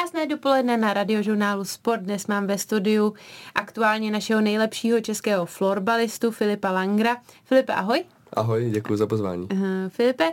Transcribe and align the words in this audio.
Krásné 0.00 0.26
dopoledne 0.26 0.80
na 0.80 0.96
radiožurnálu 0.96 1.64
Sport. 1.64 2.08
Dnes 2.08 2.26
mám 2.26 2.46
ve 2.46 2.58
studiu 2.58 3.14
aktuálně 3.54 4.10
našeho 4.10 4.40
nejlepšího 4.40 5.00
českého 5.00 5.46
florbalistu 5.46 6.30
Filipa 6.30 6.70
Langra. 6.70 7.16
Filipe, 7.44 7.72
ahoj. 7.72 8.04
Ahoj, 8.32 8.70
děkuji 8.70 8.96
za 8.96 9.06
pozvání. 9.06 9.48
Uh, 9.52 9.58
Filipe, 9.88 10.32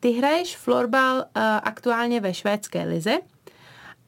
ty 0.00 0.10
hraješ 0.10 0.56
florbal 0.56 1.16
uh, 1.16 1.42
aktuálně 1.62 2.20
ve 2.20 2.34
švédské 2.34 2.84
lize 2.84 3.18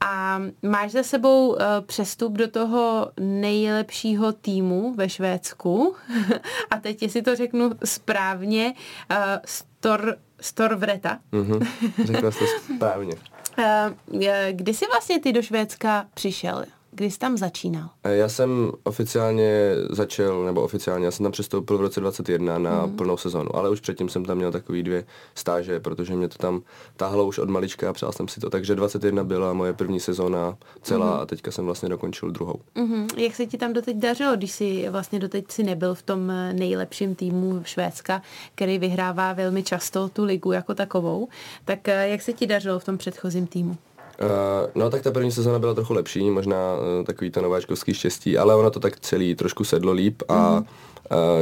a 0.04 0.40
máš 0.62 0.90
za 0.90 1.03
sebou 1.03 1.48
uh, 1.48 1.58
přestup 1.87 2.32
do 2.32 2.50
toho 2.50 3.12
nejlepšího 3.21 4.32
týmu 4.32 4.94
ve 4.94 5.08
Švédsku. 5.08 5.96
a 6.71 6.76
teď, 6.76 7.03
jestli 7.03 7.22
to 7.22 7.37
řeknu 7.37 7.71
správně, 7.85 8.74
uh, 9.10 9.17
Stor, 9.44 10.17
Storvreta. 10.40 11.18
Mm-hmm, 11.32 11.67
řekla 12.04 12.31
jsi 12.31 12.38
to 12.38 12.74
správně. 12.74 13.14
Uh, 13.58 14.24
kdy 14.50 14.74
jsi 14.74 14.86
vlastně 14.86 15.21
ty 15.21 15.32
do 15.32 15.42
Švédska 15.42 16.06
přišel? 16.14 16.64
Kdy 16.92 17.10
jsi 17.10 17.18
tam 17.18 17.38
začínal? 17.38 17.88
Eh, 18.04 18.16
já 18.16 18.28
jsem 18.28 18.72
oficiálně 18.82 19.74
začal, 19.90 20.44
nebo 20.44 20.62
oficiálně, 20.62 21.04
já 21.04 21.10
jsem 21.10 21.24
tam 21.24 21.32
přestoupil 21.32 21.78
v 21.78 21.80
roce 21.80 22.00
21 22.00 22.58
na 22.58 22.86
mm. 22.86 22.96
plnou 22.96 23.16
sezonu, 23.16 23.56
ale 23.56 23.70
už 23.70 23.80
předtím 23.80 24.08
jsem 24.08 24.24
tam 24.24 24.36
měl 24.36 24.52
takový 24.52 24.82
dvě 24.82 25.04
stáže, 25.34 25.80
protože 25.80 26.14
mě 26.14 26.28
to 26.28 26.38
tam 26.38 26.62
táhlo 26.96 27.26
už 27.26 27.38
od 27.38 27.50
malička 27.50 27.90
a 27.90 27.92
přál 27.92 28.12
jsem 28.12 28.28
si 28.28 28.40
to. 28.40 28.50
Takže 28.50 28.74
21 28.74 29.24
byla 29.24 29.52
moje 29.52 29.72
první 29.72 30.00
sezóna 30.00 30.56
celá 30.82 31.16
mm. 31.16 31.22
a 31.22 31.26
teďka 31.26 31.50
jsem 31.50 31.64
vlastně 31.64 31.88
dokončil 31.88 32.30
druhou. 32.30 32.60
Mm. 32.74 33.06
Jak 33.16 33.34
se 33.34 33.46
ti 33.46 33.59
tam 33.59 33.72
doteď 33.72 33.96
dařilo, 33.96 34.36
když 34.36 34.50
jsi 34.52 34.88
vlastně 34.90 35.18
doteď 35.18 35.45
si 35.50 35.62
nebyl 35.62 35.95
v 35.95 36.02
tom 36.02 36.30
eh, 36.30 36.52
nejlepším 36.52 37.14
týmu 37.14 37.60
Švédska, 37.64 38.22
který 38.54 38.78
vyhrává 38.78 39.32
velmi 39.32 39.62
často 39.62 40.09
tu 40.09 40.24
ligu 40.24 40.52
jako 40.52 40.74
takovou, 40.74 41.28
tak 41.64 41.88
eh, 41.88 42.09
jak 42.09 42.22
se 42.22 42.32
ti 42.32 42.46
dařilo 42.46 42.78
v 42.78 42.84
tom 42.84 42.98
předchozím 42.98 43.46
týmu? 43.46 43.76
Uh, 44.20 44.70
no 44.74 44.91
tak 44.91 45.02
ta 45.02 45.10
první 45.10 45.33
sezóna 45.33 45.59
byla 45.59 45.74
trochu 45.74 45.95
lepší, 45.95 46.30
možná 46.30 46.56
uh, 46.56 47.05
takový 47.05 47.30
to 47.30 47.41
nováčkovský 47.41 47.95
štěstí, 47.95 48.38
ale 48.38 48.56
ono 48.56 48.70
to 48.70 48.80
tak 48.80 49.01
celý 49.01 49.35
trošku 49.35 49.65
sedlo 49.65 49.93
líp 49.93 50.23
a 50.29 50.51
mm. 50.51 50.66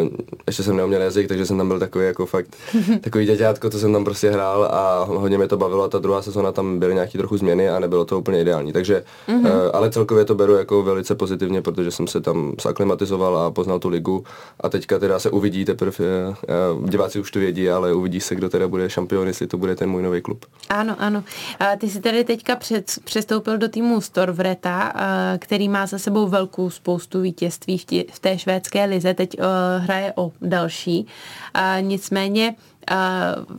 Uh, 0.02 0.08
ještě 0.46 0.62
jsem 0.62 0.76
neuměl 0.76 1.02
jazyk, 1.02 1.28
takže 1.28 1.46
jsem 1.46 1.58
tam 1.58 1.68
byl 1.68 1.78
takový 1.78 2.06
jako 2.06 2.26
fakt 2.26 2.56
takový 3.00 3.26
děťátko, 3.26 3.70
co 3.70 3.78
jsem 3.78 3.92
tam 3.92 4.04
prostě 4.04 4.30
hrál 4.30 4.64
a 4.64 5.04
hodně 5.04 5.38
mě 5.38 5.48
to 5.48 5.56
bavilo 5.56 5.84
a 5.84 5.88
ta 5.88 5.98
druhá 5.98 6.22
sezona 6.22 6.52
tam 6.52 6.78
byly 6.78 6.94
nějaký 6.94 7.18
trochu 7.18 7.36
změny 7.36 7.68
a 7.68 7.78
nebylo 7.78 8.04
to 8.04 8.18
úplně 8.18 8.40
ideální. 8.40 8.72
Takže, 8.72 9.04
mm-hmm. 9.28 9.40
uh, 9.40 9.70
ale 9.72 9.90
celkově 9.90 10.24
to 10.24 10.34
beru 10.34 10.54
jako 10.54 10.82
velice 10.82 11.14
pozitivně, 11.14 11.62
protože 11.62 11.90
jsem 11.90 12.06
se 12.06 12.20
tam 12.20 12.54
zaklimatizoval 12.62 13.38
a 13.38 13.50
poznal 13.50 13.78
tu 13.78 13.88
ligu 13.88 14.24
a 14.60 14.68
teďka 14.68 14.98
teda 14.98 15.18
se 15.18 15.30
uvidí 15.30 15.64
teprve, 15.64 15.94
uh, 16.78 16.88
diváci 16.88 17.20
už 17.20 17.30
to 17.30 17.38
vědí, 17.38 17.70
ale 17.70 17.92
uvidí 17.92 18.20
se, 18.20 18.34
kdo 18.34 18.48
teda 18.48 18.68
bude 18.68 18.90
šampion, 18.90 19.26
jestli 19.26 19.46
to 19.46 19.58
bude 19.58 19.76
ten 19.76 19.90
můj 19.90 20.02
nový 20.02 20.20
klub. 20.20 20.44
Ano, 20.68 20.96
ano. 20.98 21.24
A 21.58 21.76
ty 21.76 21.90
jsi 21.90 22.00
tady 22.00 22.24
teďka 22.24 22.56
před, 22.68 22.98
přestoupil 23.04 23.58
do 23.58 23.68
týmu 23.68 24.00
Storvreta, 24.00 24.92
který 25.38 25.68
má 25.68 25.86
za 25.86 25.98
sebou 25.98 26.26
velkou 26.26 26.70
spoustu 26.70 27.20
vítězství 27.20 27.78
v, 27.78 27.84
tě, 27.84 28.04
v 28.12 28.18
té 28.18 28.38
švédské 28.38 28.84
lize. 28.84 29.14
Teď 29.14 29.36
hraje 29.78 30.12
o 30.16 30.32
další. 30.40 31.06
A 31.54 31.80
nicméně, 31.80 32.54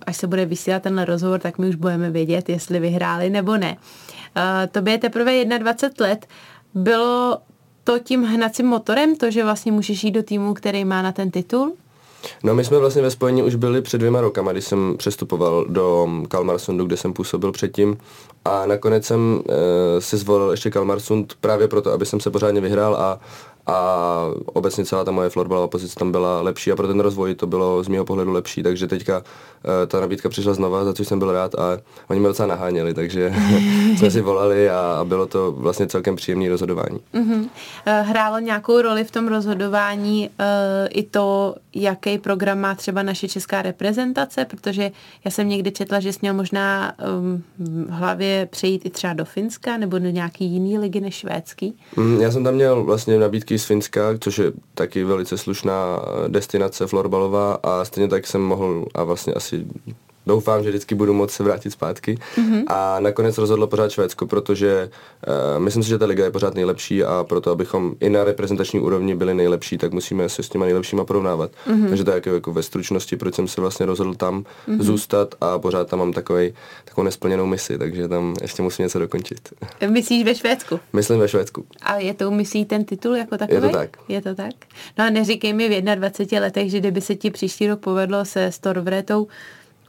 až 0.06 0.18
se 0.18 0.28
bude 0.28 0.46
vysílat 0.46 0.84
tenhle 0.84 1.06
rozhovor, 1.06 1.40
tak 1.40 1.58
my 1.58 1.70
už 1.70 1.76
budeme 1.76 2.12
vědět, 2.12 2.50
jestli 2.50 2.80
vyhráli 2.80 3.30
nebo 3.30 3.58
ne. 3.58 3.78
Tobě 4.72 4.94
je 4.94 4.98
teprve 4.98 5.46
21 5.46 6.08
let. 6.08 6.28
Bylo 6.74 7.38
to 7.84 8.00
tím 8.00 8.24
hnacím 8.24 8.66
motorem, 8.66 9.16
to, 9.16 9.32
že 9.32 9.44
vlastně 9.44 9.72
můžeš 9.72 10.04
jít 10.04 10.12
do 10.12 10.24
týmu, 10.24 10.54
který 10.54 10.86
má 10.86 11.02
na 11.02 11.12
ten 11.12 11.32
titul? 11.32 11.76
No 12.44 12.56
my 12.56 12.66
jsme 12.66 12.78
vlastně 12.78 13.02
ve 13.02 13.12
spojení 13.12 13.44
už 13.44 13.56
byli 13.56 13.82
před 13.82 13.98
dvěma 13.98 14.22
rokama, 14.22 14.52
když 14.52 14.66
jsem 14.66 14.98
přestupoval 14.98 15.66
do 15.70 16.08
Kalmarsundu, 16.28 16.86
kde 16.86 16.98
jsem 16.98 17.14
působil 17.14 17.52
předtím. 17.52 17.98
A 18.46 18.66
nakonec 18.66 19.06
jsem 19.06 19.42
e, 19.50 20.02
si 20.02 20.18
zvolil 20.18 20.52
ještě 20.52 20.72
Kalmarsund 20.72 21.34
právě 21.42 21.68
proto, 21.68 21.92
aby 21.92 22.06
jsem 22.06 22.20
se 22.20 22.32
pořádně 22.32 22.62
vyhrál 22.62 22.96
a 22.96 23.20
a 23.70 24.26
obecně 24.46 24.86
celá 24.86 25.04
ta 25.04 25.12
moje 25.12 25.30
florbalová 25.30 25.68
pozice 25.68 25.96
tam 25.96 26.12
byla 26.12 26.42
lepší 26.42 26.72
a 26.72 26.76
pro 26.76 26.88
ten 26.88 27.00
rozvoj 27.00 27.36
to 27.36 27.48
bylo 27.48 27.84
z 27.84 27.88
mého 27.88 28.06
pohledu 28.06 28.32
lepší, 28.32 28.64
takže 28.64 28.88
teďka 28.88 29.18
uh, 29.18 29.24
ta 29.88 30.00
nabídka 30.00 30.30
přišla 30.30 30.54
znova, 30.54 30.84
za 30.86 30.94
což 30.94 31.08
jsem 31.08 31.20
byl 31.20 31.32
rád 31.32 31.56
a 31.56 31.78
oni 32.08 32.20
mě 32.20 32.28
docela 32.28 32.48
naháněli, 32.48 32.94
takže 32.94 33.34
jsme 33.98 34.12
si 34.12 34.22
volali 34.22 34.70
a, 34.70 34.80
a 35.00 35.04
bylo 35.04 35.26
to 35.26 35.52
vlastně 35.52 35.88
celkem 35.88 36.16
příjemné 36.16 36.50
rozhodování. 36.50 37.00
Uh-huh. 37.14 37.50
Hrálo 37.86 38.40
nějakou 38.40 38.82
roli 38.82 39.04
v 39.04 39.12
tom 39.12 39.28
rozhodování 39.28 40.30
uh, 40.30 40.46
i 40.90 41.04
to, 41.04 41.56
jaký 41.76 42.18
program 42.18 42.60
má 42.60 42.76
třeba 42.76 43.04
naše 43.04 43.28
česká 43.28 43.62
reprezentace, 43.62 44.46
protože 44.46 44.92
já 45.26 45.32
jsem 45.32 45.50
někdy 45.50 45.72
četla, 45.72 46.00
že 46.00 46.14
jsi 46.14 46.20
měl 46.22 46.34
možná 46.34 46.94
um, 47.20 47.44
v 47.58 47.90
hlavě 47.90 48.48
přejít 48.52 48.86
i 48.86 48.90
třeba 48.90 49.14
do 49.14 49.26
Finska 49.26 49.78
nebo 49.78 50.00
do 50.00 50.10
nějaký 50.10 50.46
jiný 50.46 50.78
ligy 50.78 51.02
než 51.02 51.16
švédský. 51.16 51.78
Mm, 51.96 52.22
já 52.22 52.32
jsem 52.32 52.44
tam 52.44 52.54
měl 52.54 52.84
vlastně 52.84 53.20
nabídky 53.20 53.59
z 53.60 53.66
Finska, 53.66 54.02
což 54.20 54.38
je 54.38 54.52
taky 54.74 55.04
velice 55.04 55.38
slušná 55.38 56.00
destinace 56.28 56.88
florbalová 56.88 57.54
a 57.54 57.86
stejně 57.86 58.08
tak 58.08 58.28
jsem 58.28 58.42
mohl 58.42 58.86
a 58.96 59.04
vlastně 59.04 59.34
asi 59.34 59.66
doufám, 60.30 60.64
že 60.64 60.70
vždycky 60.70 60.96
budu 60.96 61.14
moct 61.14 61.32
se 61.32 61.44
vrátit 61.44 61.72
zpátky. 61.72 62.18
Mm-hmm. 62.38 62.64
A 62.68 63.00
nakonec 63.00 63.38
rozhodlo 63.38 63.68
pořád 63.68 63.92
Švédsko, 63.92 64.28
protože 64.28 64.90
uh, 65.28 65.64
myslím 65.64 65.84
si, 65.84 65.90
že 65.90 65.98
ta 65.98 66.06
liga 66.06 66.24
je 66.24 66.32
pořád 66.32 66.56
nejlepší 66.56 67.04
a 67.04 67.26
proto, 67.30 67.52
abychom 67.52 67.96
i 68.00 68.10
na 68.10 68.24
reprezentační 68.24 68.80
úrovni 68.80 69.16
byli 69.16 69.34
nejlepší, 69.34 69.78
tak 69.78 69.92
musíme 69.92 70.30
se 70.30 70.44
s 70.44 70.50
těma 70.50 70.66
nejlepšíma 70.66 71.06
porovnávat. 71.06 71.52
Mm-hmm. 71.52 71.90
Takže 71.90 72.04
to 72.04 72.12
je 72.12 72.16
jako, 72.16 72.30
jako 72.30 72.54
ve 72.54 72.64
stručnosti, 72.64 73.18
proč 73.18 73.36
jsem 73.36 73.48
se 73.48 73.62
vlastně 73.62 73.86
rozhodl 73.86 74.14
tam 74.14 74.44
mm-hmm. 74.44 74.82
zůstat 74.82 75.36
a 75.42 75.60
pořád 75.60 75.88
tam 75.88 76.00
mám 76.00 76.14
takový, 76.14 76.54
takovou 76.86 77.06
nesplněnou 77.06 77.46
misi, 77.46 77.78
takže 77.78 78.08
tam 78.08 78.36
ještě 78.42 78.62
musím 78.62 78.84
něco 78.84 79.00
dokončit. 79.00 79.40
Myslíš 79.88 80.26
ve 80.26 80.36
Švédsku? 80.36 80.80
Myslím 80.94 81.20
ve 81.20 81.28
Švédsku. 81.28 81.66
A 81.82 81.98
je 81.98 82.14
to 82.14 82.32
misí 82.32 82.66
ten 82.66 82.86
titul 82.86 83.16
jako 83.16 83.38
takový? 83.38 83.56
Je 83.56 83.62
to 83.62 83.70
tak. 83.70 83.90
Je 84.08 84.22
to 84.22 84.36
tak? 84.36 84.54
No 84.98 85.06
a 85.06 85.10
neříkej 85.10 85.54
mi 85.54 85.82
v 85.82 85.96
21 85.96 86.40
letech, 86.46 86.72
že 86.72 86.80
kdyby 86.80 87.02
se 87.02 87.16
ti 87.16 87.32
příští 87.32 87.68
rok 87.68 87.80
povedlo 87.80 88.26
se 88.26 88.52
Storvretou 88.52 89.28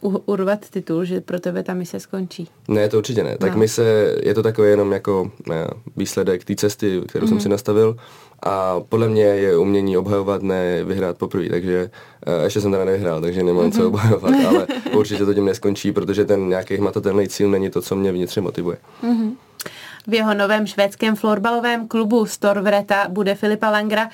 urvat 0.00 0.70
titul, 0.70 1.04
že 1.04 1.20
pro 1.20 1.40
tebe 1.40 1.62
ta 1.62 1.74
mise 1.74 2.00
skončí. 2.00 2.48
Ne, 2.68 2.88
to 2.88 2.98
určitě 2.98 3.24
ne. 3.24 3.38
Tak 3.38 3.52
no. 3.52 3.58
mise, 3.58 4.14
je 4.22 4.34
to 4.34 4.42
takové 4.42 4.68
jenom 4.68 4.92
jako 4.92 5.30
ne, 5.48 5.66
výsledek 5.96 6.44
té 6.44 6.54
cesty, 6.54 7.00
kterou 7.06 7.24
mm-hmm. 7.24 7.28
jsem 7.28 7.36
mhm. 7.36 7.42
si 7.42 7.48
nastavil 7.48 7.96
a 8.42 8.80
podle 8.88 9.08
mě 9.08 9.22
je 9.22 9.58
umění 9.58 9.96
obhajovat, 9.96 10.42
ne 10.42 10.84
vyhrát 10.84 11.18
poprvé, 11.18 11.48
takže 11.48 11.90
uh, 12.26 12.44
ještě 12.44 12.60
jsem 12.60 12.70
teda 12.70 12.84
nevyhrál, 12.84 13.20
takže 13.20 13.42
nemám 13.42 13.64
mm-hmm. 13.64 13.76
co 13.76 13.88
obhajovat, 13.88 14.34
ale 14.48 14.66
určitě 14.92 15.24
to 15.24 15.34
tím 15.34 15.44
neskončí, 15.44 15.92
protože 15.92 16.24
ten 16.24 16.48
nějaký 16.48 16.76
hmatatelný 16.76 17.28
cíl 17.28 17.50
není 17.50 17.70
to, 17.70 17.82
co 17.82 17.96
mě 17.96 18.12
vnitřně 18.12 18.42
motivuje. 18.42 18.76
Mm-hmm. 19.02 19.32
V 20.06 20.14
jeho 20.14 20.34
novém 20.34 20.66
švédském 20.66 21.16
florbalovém 21.16 21.88
klubu 21.88 22.26
Storvreta 22.26 23.08
bude 23.08 23.34
Filipa 23.34 23.70
Langra 23.70 24.08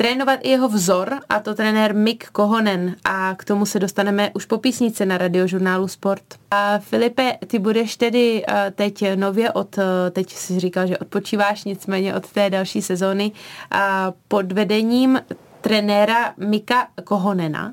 trénovat 0.00 0.40
i 0.42 0.48
jeho 0.48 0.68
vzor, 0.68 1.20
a 1.28 1.40
to 1.40 1.54
trenér 1.54 1.94
Mick 1.94 2.30
Kohonen. 2.30 2.96
A 3.04 3.34
k 3.34 3.44
tomu 3.44 3.66
se 3.66 3.78
dostaneme 3.78 4.30
už 4.34 4.44
po 4.44 4.58
písnice 4.58 5.06
na 5.06 5.18
radiožurnálu 5.18 5.88
Sport. 5.88 6.24
A 6.50 6.78
Filipe, 6.78 7.38
ty 7.46 7.58
budeš 7.58 7.96
tedy 7.96 8.44
eh, 8.48 8.72
teď 8.74 9.04
nově 9.14 9.52
od, 9.52 9.78
eh, 9.78 10.10
teď 10.10 10.32
si 10.32 10.60
říkal, 10.60 10.86
že 10.86 10.98
odpočíváš, 10.98 11.64
nicméně 11.64 12.14
od 12.14 12.32
té 12.32 12.50
další 12.50 12.82
sezóny 12.82 13.32
a 13.70 14.12
pod 14.28 14.52
vedením 14.52 15.20
trenéra 15.60 16.34
Mika 16.36 16.88
Kohonena. 17.04 17.72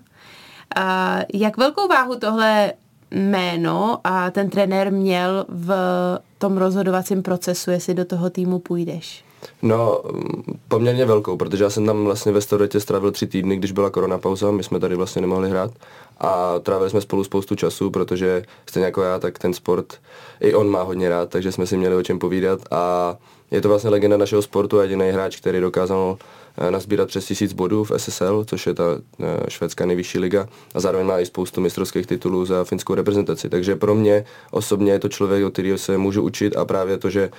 A 0.75 1.17
jak 1.33 1.57
velkou 1.57 1.87
váhu 1.87 2.15
tohle 2.15 2.73
jméno 3.11 3.99
a 4.03 4.31
ten 4.31 4.49
trenér 4.49 4.91
měl 4.91 5.45
v 5.49 5.71
tom 6.37 6.57
rozhodovacím 6.57 7.23
procesu, 7.23 7.71
jestli 7.71 7.93
do 7.93 8.05
toho 8.05 8.29
týmu 8.29 8.59
půjdeš? 8.59 9.26
No, 9.61 10.03
poměrně 10.67 11.05
velkou, 11.05 11.37
protože 11.37 11.63
já 11.63 11.69
jsem 11.69 11.85
tam 11.85 12.05
vlastně 12.05 12.31
ve 12.31 12.41
Storetě 12.41 12.79
strávil 12.79 13.11
tři 13.11 13.27
týdny, 13.27 13.57
když 13.57 13.71
byla 13.71 13.89
korona 13.89 14.17
pauza, 14.17 14.51
my 14.51 14.63
jsme 14.63 14.79
tady 14.79 14.95
vlastně 14.95 15.21
nemohli 15.21 15.49
hrát. 15.49 15.71
A 16.19 16.59
trávili 16.59 16.89
jsme 16.89 17.01
spolu 17.01 17.23
spoustu 17.23 17.55
času, 17.55 17.91
protože 17.91 18.43
stejně 18.65 18.85
jako 18.85 19.01
já, 19.01 19.19
tak 19.19 19.39
ten 19.39 19.53
sport 19.53 19.99
i 20.39 20.53
on 20.53 20.69
má 20.69 20.81
hodně 20.81 21.09
rád, 21.09 21.29
takže 21.29 21.51
jsme 21.51 21.67
si 21.67 21.77
měli 21.77 21.95
o 21.95 22.03
čem 22.03 22.19
povídat. 22.19 22.59
A 22.71 23.15
je 23.51 23.61
to 23.61 23.69
vlastně 23.69 23.89
legenda 23.89 24.17
našeho 24.17 24.41
sportu 24.41 24.79
a 24.79 24.83
jediný 24.83 25.09
hráč, 25.09 25.37
který 25.37 25.59
dokázal 25.59 26.17
eh, 26.57 26.71
nazbírat 26.71 27.07
přes 27.07 27.25
tisíc 27.25 27.53
bodů 27.53 27.83
v 27.83 27.91
SSL, 27.97 28.45
což 28.47 28.67
je 28.67 28.73
ta 28.73 28.83
eh, 29.19 29.49
švédská 29.49 29.85
nejvyšší 29.85 30.19
liga. 30.19 30.47
A 30.73 30.79
zároveň 30.79 31.07
má 31.07 31.19
i 31.19 31.25
spoustu 31.25 31.61
mistrovských 31.61 32.07
titulů 32.07 32.45
za 32.45 32.63
finskou 32.63 32.95
reprezentaci. 32.95 33.49
Takže 33.49 33.75
pro 33.75 33.95
mě 33.95 34.25
osobně 34.51 34.91
je 34.91 34.99
to 34.99 35.09
člověk, 35.09 35.45
od 35.45 35.53
kterého 35.53 35.77
se 35.77 35.97
můžu 35.97 36.21
učit 36.21 36.57
a 36.57 36.65
právě 36.65 36.97
to, 36.97 37.09
že 37.09 37.29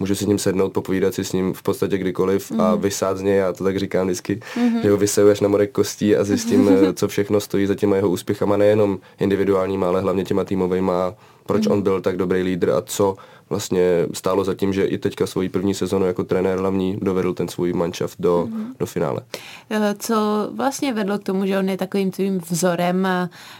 můžu 0.00 0.14
si 0.14 0.24
s 0.24 0.26
ním 0.26 0.38
sednout, 0.38 0.72
popovídat 0.72 1.14
si 1.14 1.24
s 1.24 1.32
ním 1.32 1.54
v 1.54 1.62
podstatě 1.62 1.98
kdykoliv 1.98 2.50
mm. 2.50 2.60
a 2.60 2.72
mhm. 2.72 2.82
vysát 2.82 3.18
z 3.18 3.22
něj, 3.22 3.36
já 3.36 3.52
to 3.52 3.64
tak 3.64 3.78
říkám 3.78 4.06
vždycky, 4.06 4.40
mm-hmm. 4.56 4.82
že 4.82 4.90
ho 4.90 4.96
vyseju 4.96 5.30
až 5.30 5.40
na 5.40 5.48
morek 5.48 5.72
kostí 5.72 6.16
a 6.16 6.24
zjistím, 6.24 6.68
eh, 6.68 6.92
co 6.92 7.08
všechno 7.08 7.40
stojí 7.40 7.66
za 7.66 7.74
těma 7.74 7.96
jeho 7.96 8.10
úspěchama, 8.10 8.56
nejenom 8.56 8.98
individuálníma, 9.20 9.88
ale 9.88 10.00
hlavně 10.00 10.24
těma 10.24 10.44
týmovými 10.44 10.92
proč 11.48 11.66
mm. 11.66 11.72
on 11.72 11.82
byl 11.82 12.00
tak 12.00 12.16
dobrý 12.16 12.42
lídr 12.42 12.70
a 12.70 12.82
co 12.82 13.16
vlastně 13.50 14.06
stálo 14.12 14.44
za 14.44 14.54
tím, 14.54 14.72
že 14.72 14.84
i 14.84 14.98
teďka 14.98 15.26
svoji 15.26 15.48
první 15.48 15.74
sezonu 15.74 16.06
jako 16.06 16.24
trenér 16.24 16.58
hlavní 16.58 16.98
dovedl 17.02 17.34
ten 17.34 17.48
svůj 17.48 17.72
manšaft 17.72 18.20
do, 18.20 18.46
mm. 18.50 18.74
do 18.78 18.86
finále. 18.86 19.20
Eh, 19.70 19.94
co 19.98 20.48
vlastně 20.54 20.92
vedlo 20.92 21.18
k 21.18 21.24
tomu, 21.24 21.46
že 21.46 21.58
on 21.58 21.68
je 21.68 21.76
takovým 21.76 22.10
tvým 22.10 22.38
vzorem? 22.38 23.08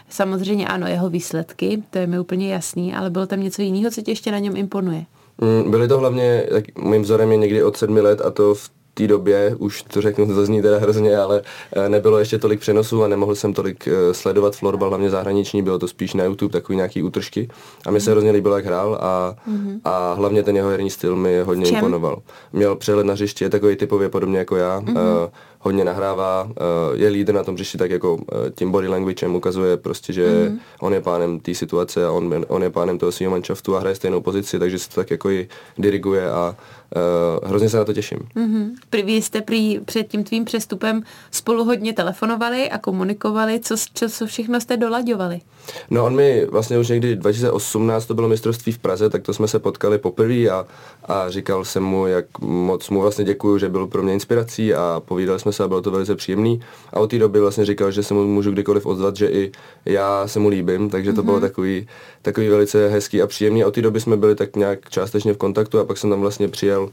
Samozřejmě 0.09 0.67
ano, 0.67 0.87
jeho 0.87 1.09
výsledky, 1.09 1.83
to 1.89 1.97
je 1.97 2.07
mi 2.07 2.19
úplně 2.19 2.53
jasný, 2.53 2.93
ale 2.93 3.09
bylo 3.09 3.27
tam 3.27 3.41
něco 3.41 3.61
jiného, 3.61 3.91
co 3.91 4.01
tě 4.01 4.11
ještě 4.11 4.31
na 4.31 4.39
něm 4.39 4.57
imponuje? 4.57 5.05
Mm, 5.41 5.71
byly 5.71 5.87
to 5.87 5.99
hlavně, 5.99 6.47
tak 6.51 6.63
mým 6.77 7.01
vzorem 7.01 7.31
je 7.31 7.37
někdy 7.37 7.63
od 7.63 7.77
sedmi 7.77 8.01
let 8.01 8.21
a 8.21 8.31
to 8.31 8.55
v 8.55 8.69
té 8.99 9.07
době, 9.07 9.55
už 9.59 9.83
to 9.83 10.01
řeknu, 10.01 10.27
to 10.27 10.45
zní 10.45 10.61
teda 10.61 10.77
hrozně, 10.79 11.17
ale 11.17 11.41
eh, 11.71 11.89
nebylo 11.89 12.19
ještě 12.19 12.37
tolik 12.37 12.59
přenosů 12.59 13.03
a 13.03 13.07
nemohl 13.07 13.35
jsem 13.35 13.53
tolik 13.53 13.87
eh, 13.87 14.13
sledovat 14.13 14.55
florbal, 14.55 14.89
hlavně 14.89 15.09
zahraniční, 15.09 15.63
bylo 15.63 15.79
to 15.79 15.87
spíš 15.87 16.13
na 16.13 16.23
YouTube, 16.23 16.51
takový 16.51 16.75
nějaký 16.75 17.03
útržky. 17.03 17.47
A 17.85 17.91
mi 17.91 18.01
se 18.01 18.11
hrozně 18.11 18.31
líbilo, 18.31 18.55
jak 18.55 18.65
hrál 18.65 18.97
a, 19.01 19.35
mm-hmm. 19.49 19.79
a 19.85 20.13
hlavně 20.13 20.43
ten 20.43 20.55
jeho 20.55 20.69
herní 20.69 20.89
styl 20.89 21.15
mi 21.15 21.41
hodně 21.41 21.65
Čem? 21.65 21.75
imponoval. 21.75 22.21
Měl 22.53 22.75
přehled 22.75 23.05
na 23.05 23.13
hřiště, 23.13 23.45
je 23.45 23.49
takový 23.49 23.75
typově 23.75 24.09
podobně 24.09 24.37
jako 24.37 24.55
já. 24.55 24.81
Mm-hmm. 24.81 24.91
Uh, 24.91 25.29
hodně 25.59 25.85
nahrává, 25.85 26.43
uh, 26.43 26.53
je 26.93 27.09
lídr 27.09 27.33
na 27.33 27.43
tom 27.43 27.55
hřišti, 27.55 27.77
tak 27.77 27.91
jako 27.91 28.13
uh, 28.15 28.21
tím 28.55 28.71
body 28.71 28.87
languagem 28.87 29.35
ukazuje 29.35 29.77
prostě, 29.77 30.13
že 30.13 30.27
mm-hmm. 30.27 30.59
on 30.81 30.93
je 30.93 31.01
pánem 31.01 31.39
té 31.39 31.55
situace 31.55 32.05
a 32.05 32.11
on, 32.11 32.45
on 32.47 32.63
je 32.63 32.69
pánem 32.69 32.97
toho 32.97 33.11
svého 33.11 33.31
manšaftu 33.31 33.75
a 33.75 33.79
hraje 33.79 33.95
stejnou 33.95 34.21
pozici, 34.21 34.59
takže 34.59 34.79
se 34.79 34.89
to 34.89 34.95
tak 34.95 35.11
jako 35.11 35.29
i 35.29 35.47
diriguje 35.77 36.31
a 36.31 36.55
uh, 36.95 37.49
hrozně 37.49 37.69
se 37.69 37.77
na 37.77 37.85
to 37.85 37.93
těším. 37.93 38.19
Mm-hmm. 38.35 39.05
Vy 39.05 39.13
jste 39.13 39.41
prý 39.41 39.79
před 39.79 40.07
tím 40.07 40.23
tvým 40.23 40.45
přestupem 40.45 41.03
spolu 41.31 41.63
hodně 41.63 41.93
telefonovali 41.93 42.69
a 42.69 42.77
komunikovali, 42.77 43.59
co, 43.59 43.75
co, 43.93 44.09
co 44.09 44.25
všechno 44.25 44.61
jste 44.61 44.77
dolaďovali? 44.77 45.41
No 45.89 46.05
on 46.05 46.15
mi 46.15 46.45
vlastně 46.45 46.79
už 46.79 46.87
někdy 46.87 47.15
2018 47.15 48.05
to 48.05 48.13
bylo 48.13 48.27
mistrovství 48.27 48.71
v 48.71 48.77
Praze, 48.77 49.09
tak 49.09 49.23
to 49.23 49.33
jsme 49.33 49.47
se 49.47 49.59
potkali 49.59 49.97
poprvé 49.97 50.49
a, 50.49 50.65
a 51.09 51.29
říkal 51.29 51.65
jsem 51.65 51.83
mu, 51.83 52.07
jak 52.07 52.25
moc 52.39 52.89
mu 52.89 53.01
vlastně 53.01 53.25
děkuju, 53.25 53.57
že 53.57 53.69
byl 53.69 53.87
pro 53.87 54.03
mě 54.03 54.13
inspirací 54.13 54.73
a 54.73 55.01
povídali 55.05 55.39
jsme 55.39 55.51
se 55.51 55.63
a 55.63 55.67
bylo 55.67 55.81
to 55.81 55.91
velice 55.91 56.15
příjemný. 56.15 56.61
A 56.93 56.99
od 56.99 57.09
té 57.09 57.19
doby 57.19 57.39
vlastně 57.39 57.65
říkal, 57.65 57.91
že 57.91 58.03
se 58.03 58.13
mu 58.13 58.27
můžu 58.27 58.51
kdykoliv 58.51 58.85
ozvat, 58.85 59.15
že 59.15 59.27
i 59.27 59.51
já 59.85 60.27
se 60.27 60.39
mu 60.39 60.49
líbím, 60.49 60.89
takže 60.89 61.13
to 61.13 61.21
mm-hmm. 61.21 61.25
bylo 61.25 61.37
mhm. 61.37 61.47
takový, 61.47 61.87
takový 62.21 62.49
velice 62.49 62.89
hezký 62.89 63.21
a 63.21 63.27
příjemný. 63.27 63.63
A 63.63 63.67
od 63.67 63.73
té 63.73 63.81
doby 63.81 63.99
jsme 63.99 64.17
byli 64.17 64.35
tak 64.35 64.55
nějak 64.55 64.89
částečně 64.89 65.33
v 65.33 65.37
kontaktu 65.37 65.79
a 65.79 65.85
pak 65.85 65.97
jsem 65.97 66.09
tam 66.09 66.21
vlastně 66.21 66.47
přijel 66.47 66.89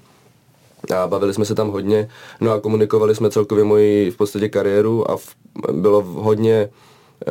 a 0.94 1.06
bavili 1.06 1.34
jsme 1.34 1.44
se 1.44 1.54
tam 1.54 1.70
hodně, 1.70 2.08
no 2.40 2.52
a 2.52 2.60
komunikovali 2.60 3.14
jsme 3.14 3.30
celkově 3.30 3.64
moji 3.64 4.10
v 4.10 4.16
podstatě 4.16 4.48
kariéru 4.48 5.10
a 5.10 5.16
v, 5.16 5.36
bylo 5.72 6.02
hodně 6.02 6.68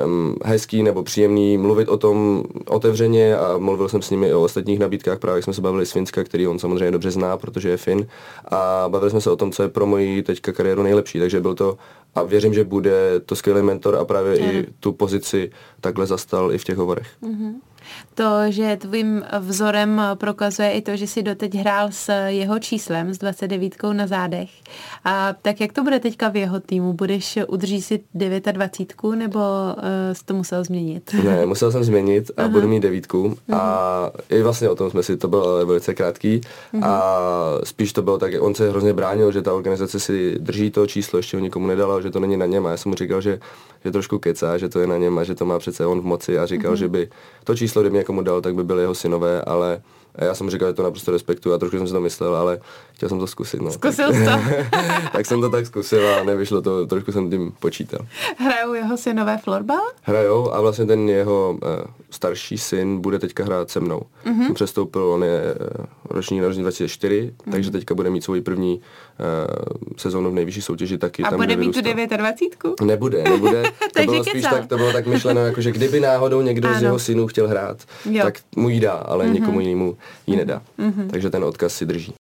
um, 0.06 0.36
hezký 0.44 0.84
nebo 0.84 1.04
příjemný 1.04 1.58
mluvit 1.58 1.90
o 1.90 1.98
tom 1.98 2.44
otevřeně 2.68 3.38
a 3.38 3.58
mluvil 3.58 3.90
jsem 3.90 4.02
s 4.02 4.10
nimi 4.10 4.34
o 4.34 4.42
ostatních 4.42 4.80
nabídkách, 4.80 5.20
právě 5.20 5.42
jsme 5.42 5.54
se 5.54 5.62
bavili 5.62 5.86
s 5.86 5.92
Finska, 5.92 6.24
který 6.24 6.48
on 6.48 6.60
samozřejmě 6.60 6.92
dobře 6.92 7.12
zná, 7.12 7.38
protože 7.38 7.70
je 7.70 7.78
Fin 7.78 8.08
a 8.46 8.86
bavili 8.88 9.12
jsme 9.12 9.22
se 9.22 9.32
o 9.32 9.36
tom, 9.36 9.52
co 9.52 9.64
je 9.64 9.70
pro 9.70 9.86
moji 9.86 10.24
teďka 10.24 10.52
kariéru 10.52 10.84
nejlepší, 10.84 11.20
takže 11.20 11.40
byl 11.40 11.56
to 11.56 11.78
a 12.16 12.24
věřím, 12.24 12.54
že 12.54 12.64
bude 12.64 13.20
to 13.26 13.36
skvělý 13.36 13.62
mentor 13.62 13.96
a 13.96 14.06
právě 14.06 14.40
mm. 14.40 14.50
i 14.50 14.66
tu 14.80 14.94
pozici 14.94 15.52
takhle 15.82 16.06
zastal 16.06 16.54
i 16.54 16.58
v 16.58 16.64
těch 16.64 16.78
hovorech. 16.78 17.08
Mm-hmm. 17.24 17.54
To, 18.14 18.52
že 18.52 18.78
tvým 18.78 19.26
vzorem 19.40 20.02
prokazuje 20.16 20.72
i 20.72 20.82
to, 20.82 20.96
že 20.96 21.08
si 21.08 21.24
doteď 21.24 21.56
hrál 21.56 21.88
s 21.92 22.28
jeho 22.28 22.60
číslem, 22.60 23.14
s 23.14 23.18
29 23.18 23.76
na 23.94 24.08
zádech. 24.08 24.50
A 25.06 25.34
tak 25.42 25.62
jak 25.62 25.74
to 25.74 25.84
bude 25.84 26.00
teďka 26.00 26.30
v 26.30 26.36
jeho 26.36 26.60
týmu? 26.60 26.94
Budeš 26.94 27.40
udrží 27.48 27.82
si 27.82 28.04
29 28.14 29.16
nebo 29.16 29.40
uh, 29.40 29.84
jsi 30.14 30.26
to 30.26 30.34
musel 30.34 30.64
změnit? 30.64 31.16
Ne, 31.24 31.46
musel 31.46 31.72
jsem 31.72 31.84
změnit 31.84 32.32
a 32.38 32.42
uh-huh. 32.42 32.52
budu 32.52 32.68
mít 32.68 32.80
devítku. 32.80 33.28
Uh-huh. 33.28 33.56
A 33.56 34.12
i 34.30 34.42
vlastně 34.42 34.70
o 34.70 34.76
tom 34.76 34.90
jsme 34.90 35.04
si, 35.04 35.18
to 35.18 35.28
bylo 35.28 35.66
velice 35.66 35.94
krátký. 35.94 36.42
Uh-huh. 36.74 36.86
A 36.86 37.12
spíš 37.64 37.94
to 37.94 38.02
bylo 38.02 38.18
tak, 38.18 38.34
on 38.40 38.56
se 38.56 38.70
hrozně 38.70 38.94
bránil, 38.94 39.31
že 39.31 39.42
ta 39.42 39.54
organizace 39.54 40.00
si 40.00 40.36
drží 40.40 40.72
to 40.72 40.88
číslo, 40.88 41.20
ještě 41.20 41.38
ho 41.38 41.44
nikomu 41.44 41.68
nedala, 41.68 42.02
že 42.02 42.12
to 42.12 42.20
není 42.20 42.38
na 42.38 42.46
něm. 42.46 42.66
A 42.66 42.72
já 42.72 42.78
jsem 42.78 42.90
mu 42.90 42.96
říkal, 42.96 43.22
že, 43.22 43.40
že 43.86 43.92
trošku 43.92 44.20
kecá, 44.20 44.58
že 44.58 44.70
to 44.70 44.80
je 44.80 44.88
na 44.88 44.98
něm 44.98 45.18
a 45.18 45.24
že 45.24 45.36
to 45.36 45.46
má 45.46 45.60
přece 45.60 45.86
on 45.86 46.02
v 46.02 46.06
moci 46.06 46.38
a 46.38 46.46
říkal, 46.46 46.74
uh-huh. 46.74 46.78
že 46.78 46.88
by 46.88 47.10
to 47.44 47.56
číslo 47.56 47.75
číslo, 47.75 47.81
kdyby 47.81 47.98
někomu 47.98 48.22
dal, 48.22 48.42
tak 48.42 48.56
by 48.56 48.63
byly 48.63 48.81
jeho 48.83 48.95
synové, 48.95 49.42
ale 49.42 49.81
já 50.18 50.36
jsem 50.36 50.50
říkal, 50.50 50.70
že 50.70 50.74
to 50.74 50.84
naprosto 50.84 51.12
respektuju 51.12 51.56
a 51.56 51.58
trošku 51.58 51.78
jsem 51.78 51.88
si 51.88 51.94
to 51.94 52.02
myslel, 52.02 52.36
ale 52.36 52.60
chtěl 52.94 53.10
jsem 53.10 53.20
to 53.20 53.28
zkusit. 53.28 53.62
No. 53.62 53.72
Zkusil 53.72 54.14
jsi 54.14 54.26
to? 54.26 54.32
tak 55.12 55.26
jsem 55.26 55.42
to 55.42 55.50
tak 55.50 55.66
zkusil 55.66 56.16
a 56.16 56.24
nevyšlo 56.24 56.62
to, 56.62 56.88
trošku 56.88 57.12
jsem 57.12 57.30
tím 57.30 57.52
počítal. 57.60 58.00
Hrajou 58.38 58.74
jeho 58.74 58.98
synové 58.98 59.38
florbal? 59.38 59.82
Hrajou 60.02 60.54
a 60.54 60.62
vlastně 60.62 60.86
ten 60.86 61.10
jeho 61.10 61.58
uh, 61.64 61.70
starší 62.10 62.58
syn 62.58 63.02
bude 63.02 63.20
teďka 63.20 63.44
hrát 63.44 63.70
se 63.70 63.80
mnou. 63.80 64.02
Mm-hmm. 64.26 64.54
Přestoupil, 64.54 65.04
on 65.04 65.24
je 65.24 65.56
uh, 65.80 65.86
roční 66.10 66.40
narozený 66.40 66.64
24, 66.64 67.22
mm-hmm. 67.22 67.52
takže 67.52 67.72
teďka 67.72 67.96
bude 67.96 68.10
mít 68.10 68.24
svůj 68.24 68.42
první 68.42 68.76
uh, 68.76 69.86
sezónu 69.98 70.32
v 70.32 70.34
nejvyšší 70.34 70.62
soutěži 70.62 70.98
taky. 70.98 71.24
A 71.24 71.30
tam 71.30 71.40
bude 71.40 71.56
mít 71.56 71.74
tu 71.74 71.82
29? 71.82 72.82
Nebude, 72.82 73.24
nebude. 73.24 73.64
to 73.94 74.04
bylo 74.04 74.24
spíš 74.24 74.44
tak, 74.44 74.68
to 74.68 74.78
bylo 74.78 74.92
tak 74.92 75.08
myšleno, 75.08 75.46
jako, 75.46 75.62
že 75.62 75.72
kdyby 75.72 76.00
náhodou 76.00 76.42
někdo 76.42 76.70
ano. 76.70 76.80
z 76.80 76.82
jeho 76.82 77.00
synů 77.00 77.28
chtěl 77.28 77.48
hrát, 77.48 77.78
jo. 78.06 78.24
tak 78.24 78.40
mu 78.56 78.70
jí 78.70 78.80
dá, 78.80 78.92
ale 78.92 79.26
mm-hmm. 79.26 79.34
nikomu 79.34 79.60
jinému 79.60 79.98
ji 80.28 80.36
nedá. 80.36 80.62
Mm-hmm. 80.80 81.10
Takže 81.10 81.30
ten 81.30 81.44
odkaz 81.44 81.74
si 81.74 81.86
drží. 81.86 82.13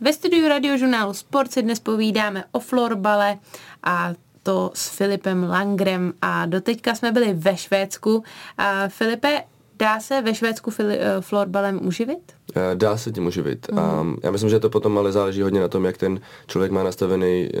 Ve 0.00 0.12
studiu 0.12 0.48
radiožurnálu 0.48 1.14
Sport 1.14 1.52
si 1.52 1.62
dnes 1.62 1.80
povídáme 1.80 2.44
o 2.52 2.60
florbale 2.60 3.38
a 3.82 4.14
to 4.42 4.70
s 4.74 4.88
Filipem 4.88 5.44
Langrem 5.44 6.12
a 6.22 6.46
doteďka 6.46 6.94
jsme 6.94 7.12
byli 7.12 7.32
ve 7.32 7.56
Švédsku. 7.56 8.24
A 8.58 8.88
Filipe, 8.88 9.42
dá 9.78 10.00
se 10.00 10.22
ve 10.22 10.34
Švédsku 10.34 10.70
fili- 10.70 10.98
eh, 11.00 11.20
florbalem 11.20 11.86
uživit? 11.86 12.32
Eh, 12.54 12.74
dá 12.74 12.96
se 12.96 13.12
tím 13.12 13.26
uživit. 13.26 13.66
Mm. 13.72 13.78
A 13.78 14.06
já 14.22 14.30
myslím, 14.30 14.50
že 14.50 14.60
to 14.60 14.70
potom 14.70 14.98
ale 14.98 15.12
záleží 15.12 15.42
hodně 15.42 15.60
na 15.60 15.68
tom, 15.68 15.84
jak 15.84 15.96
ten 15.96 16.20
člověk 16.46 16.72
má 16.72 16.82
nastavený 16.82 17.48
eh, 17.54 17.58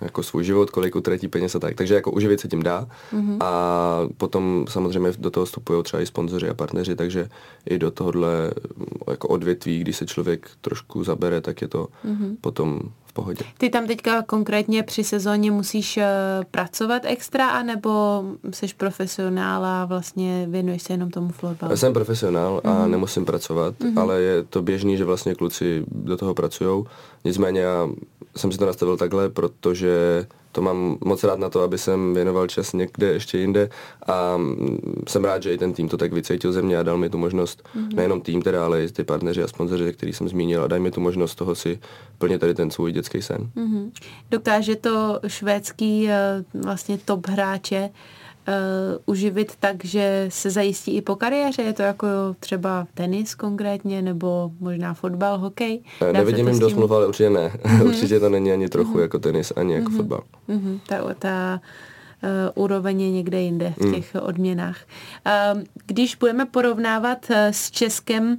jako 0.00 0.22
svůj 0.22 0.44
život, 0.44 0.70
kolik 0.70 0.96
utratí 0.96 1.28
peněz 1.28 1.54
a 1.54 1.58
tak. 1.58 1.74
Takže 1.74 1.94
jako 1.94 2.10
uživit 2.10 2.40
se 2.40 2.48
tím 2.48 2.62
dá. 2.62 2.88
Mm. 3.12 3.38
A 3.40 4.00
potom 4.16 4.66
samozřejmě 4.68 5.12
do 5.18 5.30
toho 5.30 5.46
vstupují 5.46 5.82
třeba 5.82 6.02
i 6.02 6.06
sponzoři 6.06 6.48
a 6.48 6.54
partneři, 6.54 6.96
takže 6.96 7.28
i 7.66 7.78
do 7.78 7.90
tohohle 7.90 8.50
jako 9.10 9.28
odvětví, 9.28 9.80
když 9.80 9.96
se 9.96 10.06
člověk 10.06 10.50
trošku 10.60 11.04
zabere, 11.04 11.40
tak 11.40 11.62
je 11.62 11.68
to 11.68 11.88
mm. 12.04 12.36
potom 12.40 12.80
pohodě. 13.18 13.44
Ty 13.58 13.70
tam 13.70 13.86
teďka 13.86 14.22
konkrétně 14.22 14.82
při 14.82 15.04
sezóně 15.04 15.50
musíš 15.50 15.96
uh, 15.96 16.02
pracovat 16.50 17.02
extra, 17.04 17.48
anebo 17.48 18.22
jsi 18.50 18.66
profesionál 18.76 19.64
a 19.64 19.84
vlastně 19.84 20.46
věnuješ 20.50 20.82
se 20.82 20.92
jenom 20.92 21.10
tomu 21.10 21.28
florbalu? 21.28 21.72
Já 21.72 21.76
jsem 21.76 21.92
profesionál 21.92 22.60
a 22.64 22.68
mm-hmm. 22.68 22.90
nemusím 22.90 23.24
pracovat, 23.24 23.74
mm-hmm. 23.74 24.00
ale 24.00 24.20
je 24.20 24.42
to 24.42 24.62
běžný, 24.62 24.96
že 24.96 25.04
vlastně 25.04 25.34
kluci 25.34 25.84
do 25.90 26.16
toho 26.16 26.34
pracují. 26.34 26.84
Nicméně 27.24 27.60
já 27.60 27.88
jsem 28.36 28.52
si 28.52 28.58
to 28.58 28.66
nastavil 28.66 28.96
takhle, 28.96 29.28
protože 29.28 30.26
to 30.52 30.62
mám 30.62 30.98
moc 31.04 31.24
rád 31.24 31.38
na 31.38 31.48
to, 31.48 31.62
aby 31.62 31.78
jsem 31.78 32.14
věnoval 32.14 32.46
čas 32.46 32.72
někde 32.72 33.06
ještě 33.06 33.38
jinde 33.38 33.70
a 34.06 34.38
jsem 35.08 35.24
rád, 35.24 35.42
že 35.42 35.54
i 35.54 35.58
ten 35.58 35.72
tým 35.72 35.88
to 35.88 35.96
tak 35.96 36.12
vycítil 36.12 36.52
ze 36.52 36.62
mě 36.62 36.78
a 36.78 36.82
dal 36.82 36.96
mi 36.98 37.10
tu 37.10 37.18
možnost, 37.18 37.62
mm-hmm. 37.76 37.94
nejenom 37.94 38.20
tým 38.20 38.42
teda, 38.42 38.64
ale 38.64 38.84
i 38.84 38.88
ty 38.88 39.04
partneři 39.04 39.42
a 39.42 39.48
sponzoři, 39.48 39.92
který 39.92 40.12
jsem 40.12 40.28
zmínil 40.28 40.62
a 40.62 40.66
daj 40.66 40.80
mi 40.80 40.90
tu 40.90 41.00
možnost 41.00 41.34
toho 41.34 41.54
si 41.54 41.78
plnit 42.18 42.40
tady 42.40 42.54
ten 42.54 42.70
svůj 42.70 42.92
dětský 42.92 43.22
sen. 43.22 43.50
Mm-hmm. 43.56 43.90
Dokáže 44.30 44.76
to 44.76 45.20
švédský 45.26 46.08
eh, 46.10 46.44
vlastně 46.54 46.98
top 46.98 47.26
hráče 47.26 47.80
uh, 47.80 47.96
uživit 49.06 49.52
tak, 49.60 49.84
že 49.84 50.26
se 50.28 50.50
zajistí 50.50 50.96
i 50.96 51.02
po 51.02 51.16
kariéře? 51.16 51.62
Je 51.62 51.72
to 51.72 51.82
jako 51.82 52.06
třeba 52.40 52.86
tenis 52.94 53.34
konkrétně, 53.34 54.02
nebo 54.02 54.50
možná 54.60 54.94
fotbal, 54.94 55.38
hokej? 55.38 55.80
Dá 56.00 56.12
Nevidím 56.12 56.48
jim 56.48 56.58
dost 56.58 56.74
mluv, 56.74 56.90
ale 56.90 57.06
určitě 57.06 57.30
ne. 57.30 57.48
Mm-hmm. 57.48 57.86
určitě 57.88 58.20
to 58.20 58.28
není 58.28 58.52
ani 58.52 58.68
trochu 58.68 58.94
mm-hmm. 58.94 59.02
jako 59.02 59.18
tenis, 59.18 59.52
ani 59.56 59.74
jako 59.74 59.90
mm-hmm. 59.90 59.96
fotbal. 59.96 60.22
Mm-hmm. 60.48 60.80
Ta, 60.86 61.14
ta 61.18 61.60
uh, 62.22 62.64
úroveň 62.64 63.00
je 63.00 63.10
někde 63.10 63.40
jinde 63.40 63.74
v 63.76 63.84
mm. 63.84 63.94
těch 63.94 64.14
mm. 64.14 64.20
odměnách. 64.20 64.76
Uh, 65.54 65.62
když 65.86 66.16
budeme 66.16 66.46
porovnávat 66.46 67.30
s 67.30 67.70
Českem 67.70 68.36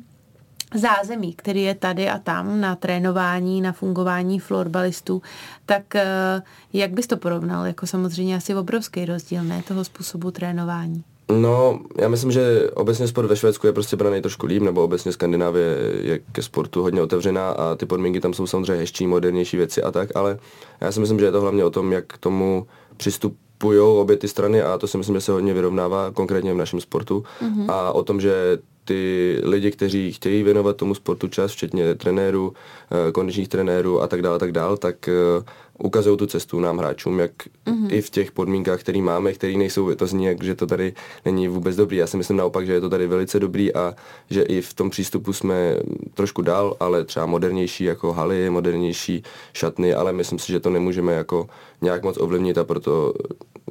zázemí, 0.76 1.34
který 1.34 1.62
je 1.62 1.76
tady 1.76 2.10
a 2.10 2.20
tam 2.20 2.62
na 2.62 2.76
trénování, 2.76 3.62
na 3.62 3.72
fungování 3.72 4.40
florbalistů, 4.40 5.22
tak 5.66 5.96
eh, 5.96 6.42
jak 6.74 6.92
bys 6.92 7.08
to 7.08 7.18
porovnal? 7.18 7.66
Jako 7.66 7.88
samozřejmě 7.88 8.36
asi 8.36 8.56
obrovský 8.56 9.06
rozdíl, 9.06 9.44
ne, 9.44 9.64
toho 9.68 9.84
způsobu 9.84 10.32
trénování. 10.32 11.04
No, 11.32 11.80
já 11.98 12.08
myslím, 12.08 12.32
že 12.32 12.70
obecně 12.74 13.08
sport 13.08 13.28
ve 13.28 13.36
Švédsku 13.36 13.68
je 13.68 13.74
prostě 13.74 13.96
braný 13.96 14.22
trošku 14.22 14.46
líp, 14.46 14.64
nebo 14.64 14.84
obecně 14.84 15.12
Skandinávie 15.12 15.78
je 16.02 16.20
ke 16.32 16.42
sportu 16.42 16.82
hodně 16.82 17.02
otevřená 17.02 17.50
a 17.50 17.76
ty 17.76 17.86
podmínky 17.86 18.20
tam 18.20 18.34
jsou 18.34 18.48
samozřejmě 18.48 18.76
hezčí, 18.76 19.08
modernější 19.08 19.58
věci 19.58 19.84
a 19.84 19.92
tak, 19.92 20.16
ale 20.16 20.38
já 20.82 20.92
si 20.92 21.00
myslím, 21.00 21.20
že 21.20 21.26
je 21.26 21.32
to 21.32 21.42
hlavně 21.42 21.64
o 21.64 21.70
tom, 21.70 21.92
jak 21.92 22.06
k 22.06 22.18
tomu 22.18 22.68
přistupují 22.98 23.80
obě 23.80 24.18
ty 24.18 24.28
strany 24.28 24.62
a 24.62 24.78
to 24.78 24.88
si 24.88 24.98
myslím, 24.98 25.16
že 25.16 25.22
se 25.22 25.32
hodně 25.32 25.54
vyrovnává 25.54 26.12
konkrétně 26.12 26.54
v 26.54 26.58
našem 26.58 26.82
sportu 26.82 27.24
mm-hmm. 27.42 27.72
a 27.72 27.92
o 27.92 28.04
tom, 28.04 28.22
že 28.22 28.58
ty 28.90 29.42
lidi, 29.44 29.72
kteří 29.72 30.12
chtějí 30.12 30.44
věnovat 30.44 30.78
tomu 30.78 30.96
sportu 30.96 31.28
čas, 31.28 31.52
včetně 31.52 31.96
trenérů, 31.96 32.54
eh, 32.54 33.12
kondičních 33.12 33.48
trenérů 33.48 34.02
a 34.02 34.08
tak 34.08 34.22
dále, 34.22 34.40
tak 34.40 34.52
dále, 34.52 34.78
tak 34.78 35.08
eh, 35.08 35.44
ukazují 35.80 36.18
tu 36.18 36.26
cestu 36.26 36.60
nám 36.60 36.78
hráčům, 36.78 37.20
jak 37.20 37.32
mm-hmm. 37.66 37.88
i 37.90 38.02
v 38.02 38.10
těch 38.10 38.32
podmínkách, 38.32 38.80
které 38.80 39.02
máme, 39.02 39.34
které 39.34 39.54
nejsou, 39.54 39.96
to 39.96 40.08
zní 40.08 40.26
jak, 40.26 40.44
že 40.44 40.56
to 40.56 40.68
tady 40.68 40.94
není 41.26 41.48
vůbec 41.48 41.76
dobrý. 41.76 41.98
Já 41.98 42.08
si 42.08 42.18
myslím 42.18 42.38
naopak, 42.38 42.66
že 42.66 42.74
je 42.74 42.82
to 42.82 42.90
tady 42.90 43.08
velice 43.08 43.40
dobrý 43.40 43.76
a 43.76 43.94
že 44.30 44.42
i 44.42 44.62
v 44.62 44.74
tom 44.74 44.90
přístupu 44.90 45.34
jsme 45.34 45.78
trošku 46.14 46.42
dál, 46.42 46.76
ale 46.80 47.06
třeba 47.06 47.26
modernější 47.26 47.84
jako 47.84 48.14
haly, 48.14 48.50
modernější 48.50 49.24
šatny, 49.54 49.94
ale 49.94 50.14
myslím 50.14 50.40
si, 50.40 50.52
že 50.52 50.60
to 50.60 50.70
nemůžeme 50.70 51.14
jako 51.14 51.48
nějak 51.82 52.04
moc 52.04 52.18
ovlivnit 52.18 52.58
a 52.58 52.64
proto 52.64 53.14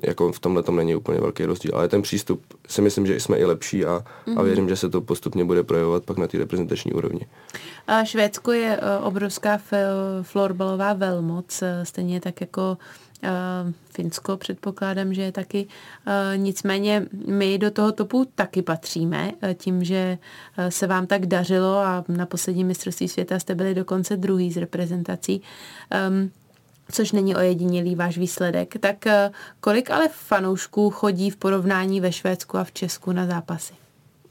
jako 0.03 0.33
v 0.33 0.41
tomhle 0.41 0.63
tom 0.63 0.77
není 0.77 0.95
úplně 0.95 1.21
velký 1.21 1.45
rozdíl. 1.45 1.73
Ale 1.75 1.89
ten 1.89 2.03
přístup 2.03 2.43
si 2.69 2.83
myslím, 2.83 3.07
že 3.07 3.21
jsme 3.21 3.37
i 3.37 3.45
lepší 3.45 3.85
a, 3.85 3.99
mm-hmm. 3.99 4.31
a 4.31 4.31
mhm. 4.31 4.45
věřím, 4.45 4.69
že 4.69 4.77
se 4.77 4.91
to 4.91 5.01
postupně 5.01 5.45
bude 5.45 5.63
projevovat 5.63 6.05
pak 6.05 6.19
na 6.19 6.27
té 6.27 6.39
reprezentační 6.39 6.93
úrovni. 6.93 7.21
A 7.87 8.05
Švédsko 8.05 8.53
je 8.53 8.81
obrovská 9.03 9.61
florbalová 10.23 10.93
velmoc, 10.93 11.63
stejně 11.83 12.21
tak 12.21 12.41
jako 12.41 12.79
Uh, 13.23 13.73
Finsko 13.95 14.37
předpokládám, 14.37 15.15
že 15.15 15.23
je 15.23 15.33
taky. 15.33 15.67
Uh, 15.67 16.43
nicméně 16.43 17.07
my 17.27 17.59
do 17.59 17.71
toho 17.71 17.93
topu 17.93 18.25
taky 18.35 18.63
patříme, 18.63 19.33
uh, 19.43 19.55
tím, 19.55 19.85
že 19.85 20.19
se 20.69 20.87
vám 20.87 21.07
tak 21.07 21.27
dařilo 21.27 21.79
a 21.79 22.05
na 22.09 22.27
poslední 22.27 22.65
mistrovství 22.65 23.09
světa 23.09 23.39
jste 23.39 23.55
byli 23.55 23.75
dokonce 23.75 24.17
druhý 24.17 24.53
z 24.53 24.57
reprezentací. 24.57 25.43
Což 26.93 27.13
není 27.13 27.37
ojedinělý 27.37 27.95
váš 27.95 28.19
výsledek, 28.19 28.75
tak 28.81 29.05
kolik 29.61 29.91
ale 29.91 30.09
fanoušků 30.13 30.91
chodí 30.91 31.31
v 31.31 31.37
porovnání 31.37 32.01
ve 32.01 32.13
Švédsku 32.13 32.57
a 32.57 32.65
v 32.65 32.73
Česku 32.73 33.13
na 33.13 33.27
zápasy? 33.27 33.75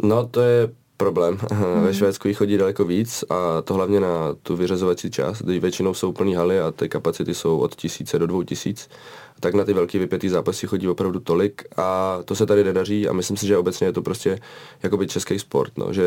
No 0.04 0.28
to 0.28 0.42
je 0.42 0.70
problém. 0.98 1.38
Hmm. 1.52 1.84
Ve 1.86 1.94
Švédsku 1.94 2.28
jich 2.28 2.38
chodí 2.38 2.58
daleko 2.58 2.86
víc 2.86 3.24
a 3.30 3.62
to 3.62 3.74
hlavně 3.74 4.00
na 4.00 4.36
tu 4.44 4.56
vyřazovací 4.56 5.12
část, 5.12 5.42
kdy 5.42 5.60
většinou 5.60 5.94
jsou 5.94 6.12
plný 6.12 6.36
haly 6.36 6.60
a 6.60 6.72
ty 6.72 6.90
kapacity 6.90 7.34
jsou 7.34 7.60
od 7.60 7.76
tisíce 7.76 8.20
do 8.20 8.28
dvou 8.28 8.44
tisíc 8.44 8.90
tak 9.40 9.54
na 9.54 9.64
ty 9.64 9.74
velký 9.74 9.98
vypětý 9.98 10.30
zápasy 10.30 10.68
chodí 10.68 10.88
opravdu 10.88 11.20
tolik 11.20 11.64
a 11.78 12.20
to 12.26 12.36
se 12.36 12.46
tady 12.46 12.64
nedaří 12.64 13.08
a 13.08 13.14
myslím 13.14 13.38
si, 13.38 13.48
že 13.48 13.58
obecně 13.58 13.88
je 13.88 13.94
to 13.94 14.02
prostě 14.02 14.40
jakoby 14.84 15.08
český 15.08 15.40
sport, 15.40 15.78
no, 15.78 15.94
že 15.94 16.04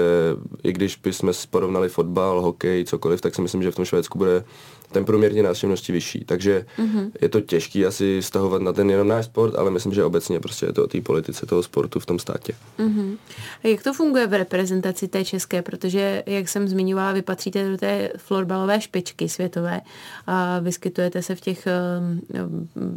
i 0.62 0.72
když 0.72 0.96
bychom 0.96 1.32
porovnali 1.50 1.88
fotbal, 1.88 2.40
hokej, 2.40 2.84
cokoliv, 2.84 3.20
tak 3.20 3.34
si 3.34 3.42
myslím, 3.42 3.62
že 3.62 3.70
v 3.70 3.74
tom 3.74 3.84
Švédsku 3.84 4.18
bude 4.18 4.44
ten 4.92 5.04
průměrně 5.04 5.42
návštěvnosti 5.42 5.92
vyšší, 5.92 6.24
takže 6.24 6.66
mm-hmm. 6.78 7.10
je 7.20 7.28
to 7.28 7.40
těžký 7.40 7.86
asi 7.86 8.22
stahovat 8.22 8.62
na 8.62 8.72
ten 8.72 8.90
jenom 8.90 9.08
náš 9.08 9.24
sport, 9.24 9.54
ale 9.54 9.70
myslím, 9.70 9.94
že 9.94 10.04
obecně 10.04 10.40
prostě 10.40 10.66
je 10.66 10.72
to 10.72 10.84
o 10.84 10.86
té 10.86 11.00
politice 11.00 11.46
toho 11.46 11.62
sportu 11.62 12.00
v 12.00 12.06
tom 12.06 12.18
státě. 12.18 12.52
Mm-hmm. 12.78 13.16
A 13.64 13.68
jak 13.68 13.82
to 13.82 13.94
funguje 13.94 14.26
v 14.26 14.38
reprezentaci 14.38 15.08
té 15.08 15.24
české, 15.24 15.62
protože 15.62 16.22
jak 16.26 16.48
jsem 16.48 16.68
zmiňovala, 16.68 17.12
vy 17.12 17.22
patříte 17.22 17.70
do 17.70 17.76
té 17.76 18.10
florbalové 18.16 18.80
špičky 18.80 19.28
světové 19.28 19.80
a 20.26 20.58
vyskytujete 20.58 21.22
se 21.22 21.34
v 21.34 21.40
těch 21.40 21.68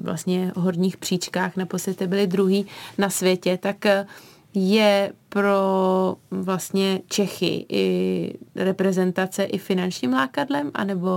vlastně 0.02 0.52
horních 0.56 0.98
příčkách, 0.98 1.58
naposledy 1.58 2.08
byli 2.08 2.28
druhý 2.28 2.68
na 2.98 3.10
světě, 3.10 3.60
tak 3.62 3.86
je 4.54 5.12
pro 5.30 6.16
vlastně 6.32 7.00
Čechy 7.08 7.66
i 7.70 8.34
reprezentace 8.56 9.44
i 9.44 9.58
finančním 9.58 10.14
lákadlem, 10.14 10.72
anebo 10.74 11.10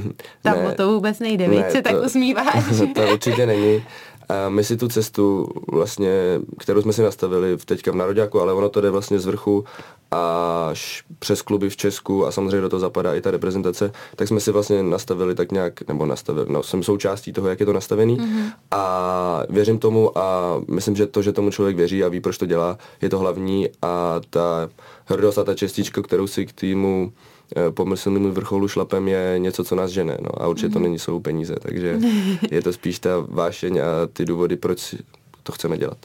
tam 0.42 0.56
ne, 0.56 0.68
o 0.68 0.74
to 0.74 0.92
vůbec 0.92 1.18
nejde, 1.18 1.48
ne, 1.48 1.70
se 1.70 1.82
to, 1.82 1.88
tak 1.88 2.04
usmíváš? 2.04 2.64
to 2.94 3.12
určitě 3.12 3.46
není. 3.46 3.82
A 4.28 4.48
my 4.48 4.64
si 4.64 4.76
tu 4.76 4.88
cestu 4.88 5.48
vlastně, 5.72 6.40
kterou 6.58 6.82
jsme 6.82 6.92
si 6.92 7.02
nastavili 7.02 7.56
v 7.56 7.64
teďka 7.64 7.92
v 7.92 7.94
Narodáku, 7.94 8.40
ale 8.40 8.52
ono 8.52 8.68
to 8.68 8.80
jde 8.80 8.90
vlastně 8.90 9.18
z 9.18 9.26
vrchu 9.26 9.64
až 10.10 11.04
přes 11.18 11.42
kluby 11.42 11.70
v 11.70 11.76
Česku 11.76 12.26
a 12.26 12.32
samozřejmě 12.32 12.60
do 12.60 12.68
toho 12.68 12.80
zapadá 12.80 13.14
i 13.14 13.20
ta 13.20 13.30
reprezentace, 13.30 13.92
tak 14.16 14.28
jsme 14.28 14.40
si 14.40 14.52
vlastně 14.52 14.82
nastavili 14.82 15.34
tak 15.34 15.52
nějak, 15.52 15.88
nebo 15.88 16.06
nastavili, 16.06 16.46
no 16.48 16.62
jsem 16.62 16.82
součástí 16.82 17.32
toho, 17.32 17.48
jak 17.48 17.60
je 17.60 17.66
to 17.66 17.72
nastavený 17.72 18.18
mm-hmm. 18.18 18.52
a 18.70 19.42
věřím 19.50 19.78
tomu 19.78 20.18
a 20.18 20.56
myslím, 20.68 20.96
že 20.96 21.06
to, 21.06 21.22
že 21.22 21.32
tomu 21.32 21.50
člověk 21.50 21.76
věří 21.76 22.04
a 22.04 22.08
ví, 22.08 22.20
proč 22.20 22.38
to 22.38 22.46
dělá, 22.46 22.78
je 23.02 23.08
to 23.08 23.18
hlavní 23.18 23.68
a 23.82 24.20
ta 24.30 24.68
hrdost 25.04 25.38
a 25.38 25.44
ta 25.44 25.54
čestička, 25.54 26.02
kterou 26.02 26.26
si 26.26 26.46
k 26.46 26.52
týmu 26.52 27.12
Eh, 27.56 27.70
pomyslným 27.70 28.30
vrcholu 28.30 28.68
šlapem 28.68 29.08
je 29.08 29.34
něco, 29.38 29.64
co 29.64 29.74
nás 29.74 29.90
žene. 29.90 30.18
No, 30.20 30.42
a 30.42 30.48
určitě 30.48 30.68
to 30.68 30.78
mhm. 30.78 30.82
není 30.82 30.98
jsou 30.98 31.20
peníze, 31.20 31.56
takže 31.62 31.98
je 32.50 32.62
to 32.62 32.72
spíš 32.72 32.98
ta 32.98 33.10
vášeň 33.28 33.78
a 33.78 33.84
ty 34.12 34.24
důvody, 34.24 34.56
proč 34.56 34.94
to 35.42 35.52
chceme 35.52 35.78
dělat. 35.78 35.98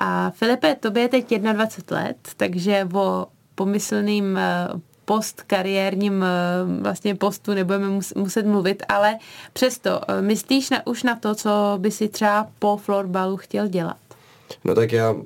A 0.00 0.30
Filipe, 0.30 0.74
tobě 0.74 1.02
je 1.02 1.08
teď 1.08 1.38
21 1.38 2.02
let, 2.02 2.16
takže 2.36 2.88
o 2.94 3.26
pomyslným 3.54 4.36
eh, 4.36 4.68
postkariérním 5.04 6.22
eh, 6.22 6.82
vlastně 6.82 7.14
postu 7.14 7.54
nebudeme 7.54 8.00
muset 8.16 8.46
mluvit, 8.46 8.82
ale 8.88 9.18
přesto 9.52 10.00
myslíš 10.20 10.70
na, 10.70 10.86
už 10.86 11.02
na 11.02 11.16
to, 11.16 11.34
co 11.34 11.50
by 11.78 11.90
si 11.90 12.08
třeba 12.08 12.46
po 12.58 12.76
florbalu 12.76 13.36
chtěl 13.36 13.68
dělat? 13.68 14.07
No 14.64 14.74
tak 14.74 14.92
já 14.92 15.16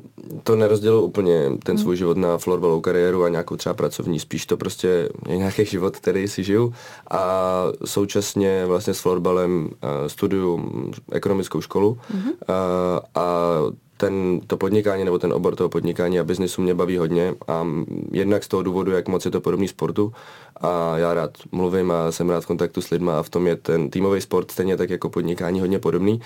to 0.42 0.56
nerozdělu 0.56 1.02
úplně 1.02 1.50
ten 1.62 1.78
svůj 1.78 1.96
život 1.96 2.16
na 2.16 2.38
florbalovou 2.38 2.80
kariéru 2.80 3.24
a 3.24 3.28
nějakou 3.28 3.56
třeba 3.56 3.74
pracovní, 3.74 4.20
spíš 4.20 4.46
to 4.46 4.56
prostě 4.56 5.08
je 5.28 5.36
nějaký 5.36 5.64
život, 5.64 5.96
který 5.96 6.28
si 6.28 6.44
žiju. 6.44 6.74
A 7.10 7.62
současně 7.84 8.66
vlastně 8.66 8.94
s 8.94 9.00
florbalem 9.00 9.64
uh, 9.64 9.88
studuju 10.06 10.72
ekonomickou 11.12 11.60
školu 11.60 11.98
mm-hmm. 12.14 12.32
a, 12.48 13.20
a 13.20 13.58
ten, 14.02 14.40
to 14.46 14.56
podnikání 14.56 15.04
nebo 15.04 15.18
ten 15.18 15.32
obor 15.32 15.56
toho 15.56 15.68
podnikání 15.68 16.20
a 16.20 16.24
biznisu 16.24 16.62
mě 16.62 16.74
baví 16.74 16.96
hodně. 16.96 17.34
A 17.48 17.66
jednak 18.12 18.44
z 18.44 18.48
toho 18.48 18.62
důvodu, 18.62 18.90
jak 18.90 19.08
moc 19.08 19.24
je 19.24 19.30
to 19.30 19.40
podobný 19.40 19.68
sportu. 19.68 20.12
A 20.60 20.98
já 20.98 21.14
rád 21.14 21.30
mluvím 21.52 21.90
a 21.90 22.12
jsem 22.12 22.30
rád 22.30 22.40
v 22.40 22.46
kontaktu 22.46 22.82
s 22.82 22.90
lidma 22.90 23.18
a 23.18 23.22
v 23.22 23.30
tom 23.30 23.46
je 23.46 23.56
ten 23.56 23.90
týmový 23.90 24.20
sport 24.20 24.50
stejně 24.50 24.76
tak 24.76 24.90
jako 24.90 25.10
podnikání 25.10 25.60
hodně 25.60 25.78
podobný 25.78 26.20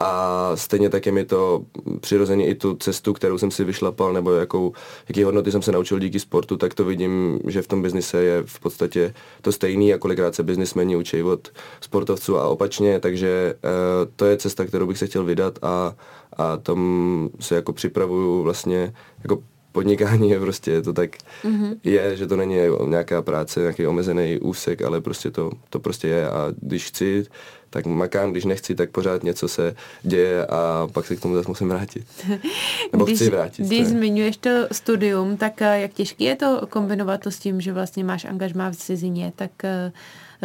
a 0.00 0.50
stejně 0.54 0.90
tak 0.90 1.06
je 1.06 1.12
mi 1.12 1.24
to 1.24 1.64
přirozeně 2.00 2.46
i 2.46 2.54
tu 2.54 2.74
cestu, 2.74 3.12
kterou 3.12 3.38
jsem 3.38 3.50
si 3.50 3.64
vyšlapal, 3.64 4.12
nebo 4.12 4.32
jakou, 4.32 4.72
jaký 5.08 5.22
hodnoty 5.22 5.52
jsem 5.52 5.62
se 5.62 5.72
naučil 5.72 5.98
díky 5.98 6.20
sportu, 6.20 6.56
tak 6.56 6.74
to 6.74 6.84
vidím, 6.84 7.40
že 7.46 7.62
v 7.62 7.66
tom 7.66 7.82
biznise 7.82 8.22
je 8.22 8.42
v 8.46 8.60
podstatě 8.60 9.14
to 9.42 9.52
stejný 9.52 9.94
a 9.94 9.98
kolikrát 9.98 10.34
se 10.34 10.42
biznismeni 10.42 10.96
učí 10.96 11.22
od 11.22 11.48
sportovců 11.80 12.38
a 12.38 12.48
opačně, 12.48 13.00
takže 13.00 13.54
uh, 13.64 13.70
to 14.16 14.24
je 14.24 14.36
cesta, 14.36 14.64
kterou 14.64 14.86
bych 14.86 14.98
se 14.98 15.06
chtěl 15.06 15.24
vydat 15.24 15.58
a, 15.62 15.94
a 16.36 16.56
tom 16.56 17.30
se 17.40 17.54
jako 17.54 17.72
připravuju 17.72 18.42
vlastně 18.42 18.94
jako 19.22 19.42
podnikání 19.72 20.30
je 20.30 20.40
prostě, 20.40 20.82
to 20.82 20.92
tak 20.92 21.10
mm-hmm. 21.44 21.76
je, 21.84 22.16
že 22.16 22.26
to 22.26 22.36
není 22.36 22.56
nějaká 22.86 23.22
práce, 23.22 23.60
nějaký 23.60 23.86
omezený 23.86 24.38
úsek, 24.40 24.82
ale 24.82 25.00
prostě 25.00 25.30
to, 25.30 25.50
to 25.70 25.80
prostě 25.80 26.08
je 26.08 26.30
a 26.30 26.52
když 26.60 26.86
chci, 26.86 27.24
tak 27.70 27.86
makám, 27.86 28.30
když 28.30 28.44
nechci, 28.44 28.74
tak 28.74 28.90
pořád 28.90 29.22
něco 29.22 29.48
se 29.48 29.74
děje 30.02 30.46
a 30.46 30.88
pak 30.92 31.06
se 31.06 31.16
k 31.16 31.20
tomu 31.20 31.34
zase 31.34 31.48
musím 31.48 31.68
vrátit. 31.68 32.06
Nebo 32.92 33.04
když, 33.04 33.18
chci 33.18 33.30
vrátit. 33.30 33.66
Když 33.66 33.86
zmiňuješ 33.86 34.36
to 34.36 34.50
studium, 34.72 35.36
tak 35.36 35.62
eh, 35.62 35.80
jak 35.80 35.92
těžké 35.92 36.24
je 36.24 36.36
to 36.36 36.66
kombinovat 36.70 37.20
to 37.20 37.30
s 37.30 37.38
tím, 37.38 37.60
že 37.60 37.72
vlastně 37.72 38.04
máš 38.04 38.24
angažmá 38.24 38.70
v 38.70 38.76
cizině, 38.76 39.32
tak 39.36 39.64
eh, 39.64 39.92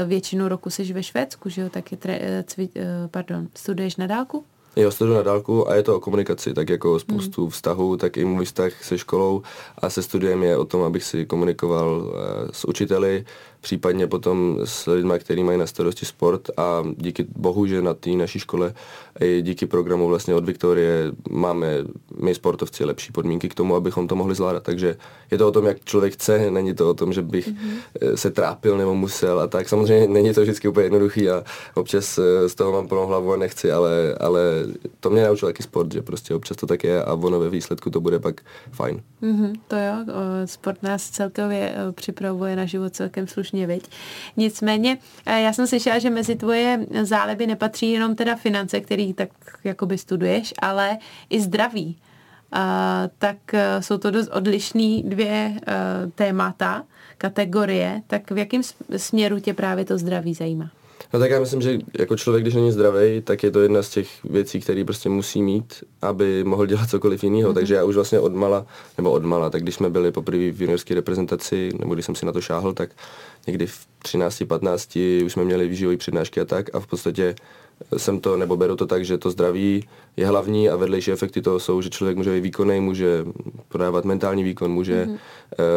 většinu 0.06 0.48
roku 0.48 0.70
jsi 0.70 0.94
ve 0.94 1.04
Švédsku, 1.04 1.50
že 1.50 1.62
jo, 1.62 1.70
tak 1.70 1.92
je 1.92 1.98
tre, 1.98 2.20
eh, 2.22 2.44
cvi, 2.48 2.70
pardon, 3.12 3.48
studuješ 3.56 3.96
na 3.98 4.08
dálku? 4.08 4.44
Jo, 4.76 4.92
studuju 4.92 5.18
na 5.18 5.24
dálku 5.24 5.70
a 5.70 5.76
je 5.76 5.84
to 5.84 5.96
o 5.96 6.00
komunikaci, 6.00 6.54
tak 6.54 6.70
jako 6.70 7.00
spoustu 7.00 7.42
hmm. 7.42 7.52
vztahů, 7.52 7.98
tak 7.98 8.18
i 8.18 8.26
můj 8.26 8.46
vztah 8.46 8.84
se 8.84 8.98
školou 8.98 9.42
a 9.78 9.90
se 9.90 10.04
studiem 10.04 10.44
je 10.44 10.58
o 10.58 10.66
tom, 10.66 10.82
abych 10.82 11.04
si 11.04 11.26
komunikoval 11.26 12.14
s 12.52 12.66
učiteli, 12.66 13.26
případně 13.64 14.08
potom 14.08 14.60
s 14.64 14.88
lidmi, 14.88 15.14
kteří 15.18 15.44
mají 15.44 15.58
na 15.58 15.68
starosti 15.68 16.06
sport 16.06 16.50
a 16.58 16.84
díky 16.98 17.26
bohu, 17.36 17.66
že 17.66 17.82
na 17.82 17.94
té 17.94 18.10
naší 18.10 18.40
škole 18.40 18.74
i 19.20 19.42
díky 19.42 19.66
programu 19.66 20.08
vlastně 20.08 20.36
od 20.36 20.46
Viktorie 20.46 21.12
máme 21.30 21.68
my 22.20 22.36
sportovci 22.36 22.86
lepší 22.86 23.12
podmínky 23.12 23.50
k 23.50 23.54
tomu, 23.54 23.76
abychom 23.76 24.08
to 24.08 24.16
mohli 24.16 24.36
zvládat. 24.36 24.64
Takže 24.64 24.96
je 25.32 25.38
to 25.38 25.48
o 25.48 25.52
tom, 25.52 25.66
jak 25.66 25.86
člověk 25.86 26.14
chce, 26.14 26.52
není 26.52 26.76
to 26.76 26.90
o 26.90 26.94
tom, 26.94 27.14
že 27.14 27.22
bych 27.22 27.48
mm-hmm. 27.48 28.16
se 28.16 28.32
trápil 28.32 28.78
nebo 28.78 28.96
musel 28.96 29.40
a 29.40 29.48
tak. 29.48 29.70
Samozřejmě 29.70 30.08
není 30.08 30.34
to 30.34 30.42
vždycky 30.42 30.68
úplně 30.68 30.86
jednoduchý 30.86 31.30
a 31.30 31.44
občas 31.74 32.18
eh, 32.18 32.50
z 32.50 32.56
toho 32.56 32.72
mám 32.72 32.88
plnou 32.88 33.08
hlavu 33.08 33.34
a 33.34 33.38
nechci, 33.38 33.72
ale, 33.72 34.16
ale 34.20 34.42
to 35.00 35.10
mě 35.10 35.24
naučil 35.24 35.50
taky 35.50 35.64
sport, 35.64 35.94
že 35.94 36.02
prostě 36.02 36.36
občas 36.36 36.58
to 36.58 36.68
tak 36.68 36.84
je 36.84 37.04
a 37.04 37.14
ono 37.14 37.40
ve 37.40 37.50
výsledku 37.50 37.90
to 37.90 38.02
bude 38.02 38.20
pak 38.20 38.42
fajn. 38.72 39.02
Mm-hmm, 39.22 39.54
to 39.68 39.76
jo, 39.76 39.96
sport 40.46 40.84
nás 40.84 41.10
celkově 41.10 41.76
eh, 41.76 41.92
připravuje 41.92 42.56
na 42.56 42.66
život 42.66 42.96
celkem 42.96 43.28
slušně 43.28 43.53
slušně, 43.54 43.68
viď? 43.68 43.90
Nicméně, 44.38 44.98
eh, 45.26 45.42
já 45.42 45.54
jsem 45.54 45.68
slyšela, 45.68 46.00
že 46.00 46.10
mezi 46.10 46.36
tvoje 46.36 46.86
záliby 47.04 47.48
nepatří 47.48 47.92
jenom 47.92 48.16
teda 48.16 48.36
finance, 48.36 48.80
který 48.80 49.14
tak 49.14 49.30
jakoby 49.64 49.98
studuješ, 49.98 50.54
ale 50.60 50.98
i 51.30 51.42
zdraví. 51.42 51.98
Uh, 52.56 52.60
tak 53.18 53.38
uh, 53.54 53.60
jsou 53.80 53.98
to 53.98 54.12
dost 54.12 54.30
odlišné 54.30 55.02
dvě 55.04 55.54
uh, 55.54 56.12
témata, 56.12 56.84
kategorie, 57.18 58.02
tak 58.08 58.32
v 58.32 58.38
jakém 58.38 58.62
směru 58.98 59.40
tě 59.40 59.54
právě 59.54 59.86
to 59.86 59.98
zdraví 59.98 60.34
zajímá? 60.34 60.70
No 61.14 61.20
tak 61.20 61.32
já 61.32 61.40
myslím, 61.40 61.62
že 61.62 61.80
jako 62.00 62.18
člověk, 62.18 62.44
když 62.44 62.54
není 62.54 62.72
zdravý, 62.72 63.22
tak 63.22 63.44
je 63.44 63.52
to 63.52 63.62
jedna 63.62 63.84
z 63.84 63.90
těch 63.90 64.10
věcí, 64.24 64.60
které 64.60 64.84
prostě 64.84 65.10
musí 65.10 65.42
mít, 65.42 65.84
aby 66.02 66.44
mohl 66.44 66.66
dělat 66.66 66.90
cokoliv 66.90 67.24
jiného. 67.24 67.52
Mm-hmm. 67.52 67.54
Takže 67.54 67.76
já 67.76 67.84
už 67.84 67.96
vlastně 67.96 68.20
odmala, 68.20 68.66
nebo 68.98 69.12
odmala, 69.12 69.50
tak 69.50 69.62
když 69.62 69.76
jsme 69.76 69.90
byli 69.90 70.12
poprvé 70.12 70.52
v 70.52 70.62
juniorské 70.62 70.96
reprezentaci, 70.96 71.70
nebo 71.80 71.94
když 71.94 72.06
jsem 72.06 72.16
si 72.16 72.26
na 72.26 72.32
to 72.32 72.42
šáhl, 72.42 72.74
tak 72.74 72.90
někdy 73.48 73.68
v 73.68 73.88
13, 74.04 74.44
15 74.48 74.98
už 75.26 75.34
jsme 75.34 75.44
měli 75.44 75.68
výživové 75.68 75.98
přednášky 75.98 76.42
a 76.42 76.46
tak 76.46 76.76
a 76.76 76.80
v 76.80 76.88
podstatě 76.88 77.36
jsem 77.98 78.20
to, 78.20 78.38
nebo 78.38 78.58
beru 78.58 78.76
to 78.76 78.86
tak, 78.86 79.06
že 79.06 79.18
to 79.18 79.32
zdraví 79.32 79.88
je 80.18 80.28
hlavní 80.28 80.70
a 80.70 80.76
vedlejší 80.76 81.12
efekty 81.12 81.42
toho 81.42 81.60
jsou, 81.60 81.82
že 81.82 81.90
člověk 81.90 82.18
může 82.18 82.32
být 82.32 82.42
výkonný, 82.42 82.80
může 82.80 83.26
podávat 83.68 84.06
mentální 84.06 84.44
výkon, 84.44 84.72
může 84.72 85.06
mm-hmm. 85.06 85.18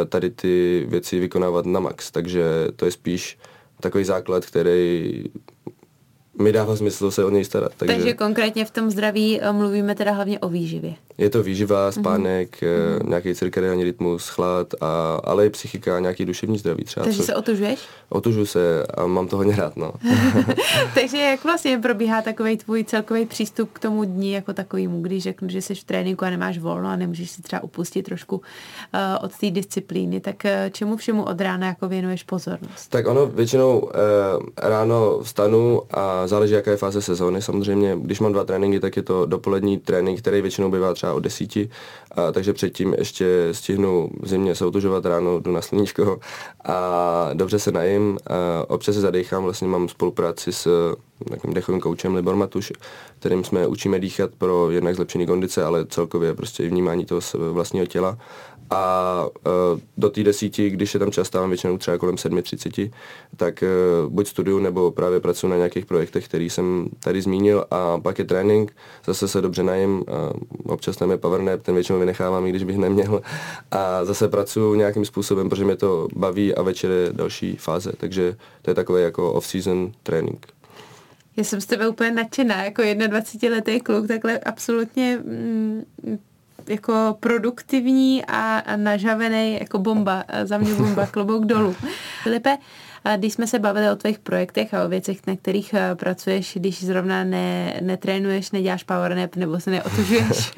tady 0.09 0.31
ty 0.31 0.85
věci 0.89 1.21
vykonávat 1.21 1.67
na 1.67 1.81
max, 1.81 2.11
takže 2.11 2.45
to 2.77 2.85
je 2.85 2.91
spíš 2.91 3.39
takový 3.81 4.05
základ, 4.05 4.47
který 4.47 5.25
mi 6.38 6.52
dává 6.52 6.76
smysl 6.76 7.11
se 7.11 7.25
o 7.25 7.31
něj 7.31 7.45
starat. 7.45 7.73
Takže, 7.76 7.95
takže 7.95 8.14
konkrétně 8.14 8.64
v 8.64 8.71
tom 8.71 8.90
zdraví 8.90 9.40
eh, 9.40 9.52
mluvíme 9.52 9.95
teda 9.95 10.12
hlavně 10.12 10.38
o 10.38 10.49
výživě. 10.49 10.95
Je 11.19 11.31
to 11.31 11.43
výživa, 11.43 11.93
spánek, 11.93 12.62
mm-hmm. 12.62 13.09
nějaký 13.09 13.35
cirkadiální 13.35 13.85
rytmus, 13.85 14.28
chlad, 14.28 14.75
a, 14.81 15.21
ale 15.25 15.47
i 15.47 15.50
psychika, 15.50 16.00
nějaký 16.00 16.25
duševní 16.25 16.59
zdraví 16.59 16.85
třeba. 16.85 17.05
Takže 17.05 17.19
co... 17.19 17.25
se 17.25 17.35
otužuješ? 17.35 17.81
Otužu 18.09 18.47
se 18.47 18.87
a 18.95 19.07
mám 19.07 19.28
to 19.28 19.37
hodně 19.37 19.57
rád, 19.57 19.76
no. 19.76 19.93
takže 20.95 21.19
jak 21.19 21.45
vlastně 21.45 21.78
probíhá 21.78 22.23
takový 22.23 22.57
tvůj 22.57 22.85
celkový 22.85 23.26
přístup 23.26 23.71
k 23.73 23.78
tomu 23.78 24.05
dní 24.05 24.33
jako 24.33 24.52
takovýmu, 24.52 25.02
když 25.02 25.23
řeknu, 25.23 25.49
že 25.49 25.62
jsi 25.62 25.75
v 25.75 25.85
tréninku 25.85 26.25
a 26.25 26.31
nemáš 26.31 26.59
volno 26.59 26.88
a 26.88 26.97
nemůžeš 26.97 27.31
si 27.31 27.43
třeba 27.43 27.62
upustit 27.62 28.05
trošku 28.05 28.37
uh, 28.37 28.43
od 29.25 29.38
té 29.38 29.50
disciplíny, 29.50 30.21
tak 30.21 30.37
uh, 30.45 30.50
čemu 30.73 30.97
všemu 30.97 31.25
od 31.25 31.40
rána 31.40 31.66
jako 31.66 31.88
věnuješ 31.88 32.23
pozornost? 32.23 32.88
Tak 32.88 33.07
ono 33.07 33.26
většinou 33.26 33.78
uh, 33.78 33.90
ráno 34.57 35.21
vstanu 35.23 35.83
a 35.90 36.25
záleží, 36.26 36.54
jaká 36.54 36.71
je 36.71 36.76
fáze 36.76 37.02
sezóny. 37.02 37.42
Samozřejmě, 37.42 37.97
když 38.02 38.21
mám 38.21 38.33
dva 38.33 38.45
tréninky, 38.45 38.80
tak 38.80 38.97
je 38.97 39.02
to 39.02 39.26
dopolední 39.26 39.78
trénink, 39.78 40.18
který 40.18 40.42
většinou 40.42 40.71
bývá 40.71 40.95
třeba 40.95 41.14
od 41.14 41.21
desíti, 41.21 41.71
a, 42.11 42.33
takže 42.33 42.52
předtím 42.52 42.95
ještě 42.99 43.49
stihnu 43.52 44.11
v 44.21 44.28
zimě 44.28 44.54
soutužovat 44.54 45.06
ráno, 45.06 45.40
jdu 45.40 45.52
na 45.52 45.62
sluníčko 45.62 46.18
a 46.64 47.30
dobře 47.35 47.59
se 47.59 47.73
najím. 47.73 48.18
A 48.26 48.71
občas 48.71 48.95
se 48.95 49.00
zadechám, 49.00 49.42
vlastně 49.42 49.68
mám 49.68 49.88
spolupráci 49.88 50.52
s 50.52 50.95
takovým 51.30 51.54
dechovým 51.54 51.80
koučem 51.80 52.14
Libor 52.14 52.37
Matuš, 52.37 52.73
kterým 53.18 53.45
jsme 53.45 53.66
učíme 53.66 53.99
dýchat 53.99 54.30
pro 54.38 54.71
jednak 54.71 54.95
zlepšení 54.95 55.26
kondice, 55.26 55.64
ale 55.64 55.87
celkově 55.87 56.35
prostě 56.35 56.64
i 56.64 56.68
vnímání 56.68 57.04
toho 57.04 57.21
vlastního 57.52 57.87
těla 57.87 58.18
a 58.71 59.26
uh, 59.47 59.80
do 59.97 60.11
té 60.11 60.23
desíti, 60.23 60.71
když 60.71 60.95
je 60.95 61.00
tam 61.00 61.11
čas, 61.11 61.26
stávám 61.26 61.50
většinou 61.50 61.78
třeba 61.78 61.99
kolem 61.99 62.14
7.30, 62.14 62.90
tak 63.37 63.64
uh, 64.02 64.12
buď 64.12 64.28
studiu 64.28 64.59
nebo 64.59 64.90
právě 64.90 65.21
pracuji 65.21 65.49
na 65.49 65.56
nějakých 65.56 65.87
projektech, 65.87 66.16
který 66.21 66.51
jsem 66.51 66.89
tady 67.01 67.23
zmínil 67.23 67.65
a 67.71 68.01
pak 68.01 68.19
je 68.19 68.25
trénink, 68.25 68.77
zase 69.07 69.29
se 69.29 69.41
dobře 69.41 69.63
najím, 69.63 70.05
občas 70.65 70.97
tam 70.97 71.11
je 71.11 71.17
power 71.17 71.41
nap, 71.41 71.63
ten 71.63 71.75
většinou 71.75 71.99
vynechávám, 71.99 72.47
i 72.47 72.51
když 72.51 72.65
bych 72.65 72.77
neměl 72.79 73.23
a 73.71 74.05
zase 74.05 74.29
pracuji 74.29 74.75
nějakým 74.75 75.05
způsobem, 75.05 75.49
protože 75.49 75.65
mě 75.65 75.77
to 75.77 76.09
baví 76.17 76.55
a 76.55 76.63
večer 76.63 76.91
je 76.91 77.13
další 77.13 77.57
fáze, 77.57 77.93
takže 77.97 78.37
to 78.63 78.71
je 78.71 78.75
takový 78.75 79.03
jako 79.03 79.33
off-season 79.33 79.93
trénink. 80.03 80.47
Já 81.37 81.45
jsem 81.45 81.61
z 81.61 81.67
tebe 81.67 81.89
úplně 81.89 82.11
nadšená, 82.11 82.65
jako 82.65 82.83
21-letý 82.83 83.81
kluk, 83.81 84.09
takhle 84.09 84.39
absolutně 84.39 85.19
mm, 85.25 85.85
jako 86.69 87.17
produktivní 87.21 88.25
a, 88.25 88.59
a 88.59 88.77
nažavený 88.77 89.59
jako 89.61 89.79
bomba, 89.79 90.25
za 90.45 90.59
mě 90.59 90.75
bomba, 90.75 91.07
klobouk 91.11 91.45
dolů. 91.45 91.77
Filipe, 92.26 92.59
když 93.16 93.33
jsme 93.33 93.47
se 93.47 93.59
bavili 93.59 93.90
o 93.90 93.97
tvých 93.97 94.18
projektech 94.18 94.75
a 94.75 94.85
o 94.85 94.88
věcech, 94.88 95.26
na 95.26 95.37
kterých 95.37 95.75
eh, 95.75 95.95
pracuješ, 95.95 96.52
když 96.56 96.85
zrovna 96.85 97.25
ne, 97.25 97.80
netrénuješ, 97.83 98.50
neděláš 98.50 98.83
power 98.83 99.16
nap 99.16 99.37
nebo 99.37 99.61
se 99.61 99.71
neotužuješ, 99.71 100.52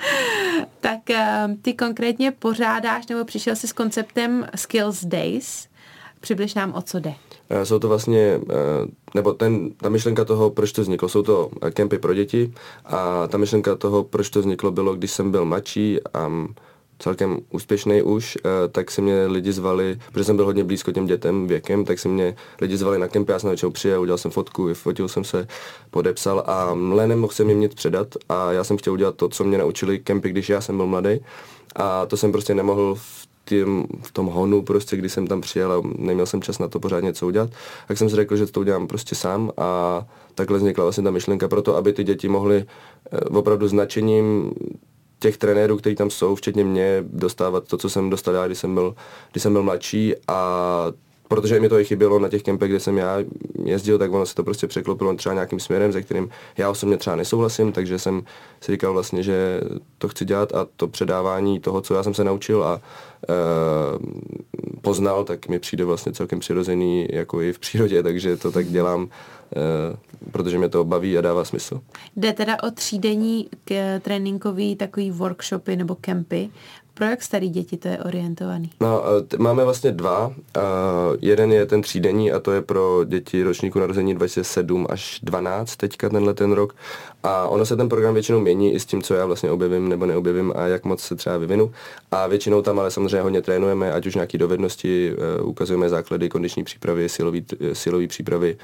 tak 0.80 1.10
eh, 1.10 1.48
ty 1.62 1.74
konkrétně 1.74 2.30
pořádáš 2.30 3.06
nebo 3.06 3.24
přišel 3.24 3.56
jsi 3.56 3.68
s 3.68 3.72
konceptem 3.72 4.46
Skills 4.54 5.04
Days. 5.04 5.68
Přibliž 6.20 6.54
nám, 6.54 6.74
o 6.74 6.82
co 6.82 6.98
jde. 6.98 7.14
Eh, 7.50 7.66
jsou 7.66 7.78
to 7.78 7.88
vlastně, 7.88 8.40
nebo 9.14 9.32
ten, 9.32 9.70
ta 9.70 9.88
myšlenka 9.88 10.24
toho, 10.24 10.50
proč 10.50 10.72
to 10.72 10.82
vzniklo, 10.82 11.08
jsou 11.08 11.22
to 11.22 11.50
kempy 11.70 11.98
pro 11.98 12.14
děti 12.14 12.52
a 12.84 13.26
ta 13.26 13.38
myšlenka 13.38 13.76
toho, 13.76 14.04
proč 14.04 14.30
to 14.30 14.40
vzniklo, 14.40 14.70
bylo, 14.70 14.94
když 14.94 15.10
jsem 15.10 15.30
byl 15.30 15.44
mladší 15.44 15.98
a 16.14 16.28
celkem 16.98 17.38
úspěšný 17.50 18.02
už, 18.02 18.38
eh, 18.44 18.68
tak 18.68 18.90
se 18.90 19.02
mě 19.02 19.26
lidi 19.26 19.52
zvali, 19.52 19.98
protože 20.12 20.24
jsem 20.24 20.36
byl 20.36 20.44
hodně 20.44 20.64
blízko 20.64 20.92
těm 20.92 21.06
dětem 21.06 21.46
věkem, 21.46 21.84
tak 21.84 21.98
se 21.98 22.08
mě 22.08 22.36
lidi 22.60 22.76
zvali 22.76 22.98
na 22.98 23.08
kempy, 23.08 23.32
já 23.32 23.38
jsem 23.38 23.50
většinou 23.50 23.70
přijel, 23.72 24.00
udělal 24.00 24.18
jsem 24.18 24.30
fotku, 24.30 24.74
fotil 24.74 25.08
jsem 25.08 25.24
se, 25.24 25.46
podepsal 25.90 26.44
a 26.46 26.74
mle 26.74 27.06
nemohl 27.06 27.32
jsem 27.32 27.48
jim 27.48 27.60
nic 27.60 27.74
předat 27.74 28.08
a 28.28 28.52
já 28.52 28.64
jsem 28.64 28.76
chtěl 28.76 28.92
udělat 28.92 29.14
to, 29.14 29.28
co 29.28 29.44
mě 29.44 29.58
naučili 29.58 29.98
kempy, 29.98 30.30
když 30.30 30.48
já 30.48 30.60
jsem 30.60 30.76
byl 30.76 30.86
mladý. 30.86 31.20
A 31.76 32.06
to 32.06 32.16
jsem 32.16 32.32
prostě 32.32 32.54
nemohl 32.54 32.94
v 32.94 33.28
tím, 33.44 33.86
v 34.02 34.12
tom 34.12 34.26
honu 34.26 34.62
prostě, 34.62 34.96
kdy 34.96 35.08
jsem 35.08 35.26
tam 35.26 35.40
přijel 35.40 35.72
a 35.72 35.82
neměl 35.98 36.26
jsem 36.26 36.42
čas 36.42 36.58
na 36.58 36.68
to 36.68 36.80
pořád 36.80 37.00
něco 37.00 37.26
udělat, 37.26 37.50
tak 37.88 37.98
jsem 37.98 38.08
si 38.08 38.16
řekl, 38.16 38.36
že 38.36 38.46
to 38.46 38.60
udělám 38.60 38.86
prostě 38.86 39.14
sám 39.14 39.52
a 39.56 40.04
takhle 40.34 40.58
vznikla 40.58 40.84
vlastně 40.84 41.04
ta 41.04 41.10
myšlenka 41.10 41.48
pro 41.48 41.62
to, 41.62 41.76
aby 41.76 41.92
ty 41.92 42.04
děti 42.04 42.28
mohly 42.28 42.64
eh, 43.12 43.18
opravdu 43.20 43.68
značením 43.68 44.52
těch 45.18 45.36
trenérů, 45.36 45.76
kteří 45.76 45.96
tam 45.96 46.10
jsou, 46.10 46.34
včetně 46.34 46.64
mě, 46.64 47.04
dostávat 47.06 47.68
to, 47.68 47.76
co 47.76 47.90
jsem 47.90 48.10
dostal 48.10 48.34
já, 48.34 48.46
když 48.46 48.58
jsem 48.58 48.74
byl, 48.74 48.94
když 49.32 49.42
jsem 49.42 49.52
byl 49.52 49.62
mladší. 49.62 50.14
A 50.28 50.92
protože 51.28 51.60
mi 51.60 51.68
to 51.68 51.78
i 51.78 51.84
chybělo 51.84 52.18
na 52.18 52.28
těch 52.28 52.42
kempech, 52.42 52.70
kde 52.70 52.80
jsem 52.80 52.98
já 52.98 53.16
jezdil, 53.64 53.98
tak 53.98 54.12
ono 54.12 54.26
se 54.26 54.34
to 54.34 54.44
prostě 54.44 54.66
překlopilo 54.66 55.14
třeba 55.14 55.34
nějakým 55.34 55.60
směrem, 55.60 55.92
se 55.92 56.02
kterým 56.02 56.28
já 56.56 56.70
osobně 56.70 56.96
třeba 56.96 57.16
nesouhlasím, 57.16 57.72
takže 57.72 57.98
jsem 57.98 58.22
si 58.60 58.72
říkal 58.72 58.92
vlastně, 58.92 59.22
že 59.22 59.60
to 59.98 60.08
chci 60.08 60.24
dělat 60.24 60.54
a 60.54 60.66
to 60.76 60.88
předávání 60.88 61.60
toho, 61.60 61.80
co 61.80 61.94
já 61.94 62.02
jsem 62.02 62.14
se 62.14 62.24
naučil 62.24 62.64
a 62.64 62.80
e, 63.28 63.34
poznal, 64.82 65.24
tak 65.24 65.48
mi 65.48 65.58
přijde 65.58 65.84
vlastně 65.84 66.12
celkem 66.12 66.40
přirozený 66.40 67.08
jako 67.10 67.42
i 67.42 67.52
v 67.52 67.58
přírodě, 67.58 68.02
takže 68.08 68.36
to 68.36 68.52
tak 68.52 68.66
dělám, 68.66 69.08
e, 69.56 70.30
protože 70.32 70.58
mě 70.58 70.68
to 70.68 70.84
baví 70.84 71.18
a 71.18 71.20
dává 71.20 71.44
smysl. 71.44 71.80
Jde 72.16 72.32
teda 72.32 72.62
o 72.62 72.70
třídenní 72.70 73.48
k, 73.64 74.00
tréninkový 74.00 74.76
takový 74.76 75.10
workshopy 75.10 75.76
nebo 75.76 75.94
kempy. 75.94 76.50
Pro 76.98 77.06
jak 77.06 77.22
starý 77.22 77.48
děti 77.48 77.76
to 77.76 77.88
je 77.88 77.98
orientovaný? 77.98 78.70
No, 78.80 79.02
t- 79.28 79.36
máme 79.38 79.64
vlastně 79.64 79.92
dva. 79.92 80.26
Uh, 80.26 80.34
jeden 81.20 81.52
je 81.52 81.66
ten 81.66 81.82
třídenní 81.82 82.32
a 82.32 82.40
to 82.40 82.52
je 82.52 82.62
pro 82.62 83.04
děti 83.04 83.42
ročníku 83.42 83.78
narození 83.78 84.14
27 84.14 84.86
až 84.90 85.20
12 85.22 85.76
teďka 85.76 86.08
tenhle 86.08 86.34
ten 86.34 86.52
rok. 86.52 86.74
A 87.22 87.48
ono 87.48 87.66
se 87.66 87.76
ten 87.76 87.88
program 87.88 88.14
většinou 88.14 88.40
mění 88.40 88.74
i 88.74 88.80
s 88.80 88.86
tím, 88.86 89.02
co 89.02 89.14
já 89.14 89.26
vlastně 89.26 89.50
objevím 89.50 89.88
nebo 89.88 90.06
neobjevím 90.06 90.52
a 90.56 90.66
jak 90.66 90.84
moc 90.84 91.00
se 91.00 91.16
třeba 91.16 91.36
vyvinu. 91.36 91.72
A 92.10 92.26
většinou 92.26 92.62
tam 92.62 92.78
ale 92.78 92.90
samozřejmě 92.90 93.20
hodně 93.20 93.42
trénujeme, 93.42 93.92
ať 93.92 94.06
už 94.06 94.14
nějaké 94.14 94.38
dovednosti, 94.38 95.12
uh, 95.40 95.48
ukazujeme 95.48 95.88
základy 95.88 96.28
kondiční 96.28 96.64
přípravy, 96.64 97.08
silový, 97.08 97.46
silový 97.72 98.06
přípravy, 98.06 98.56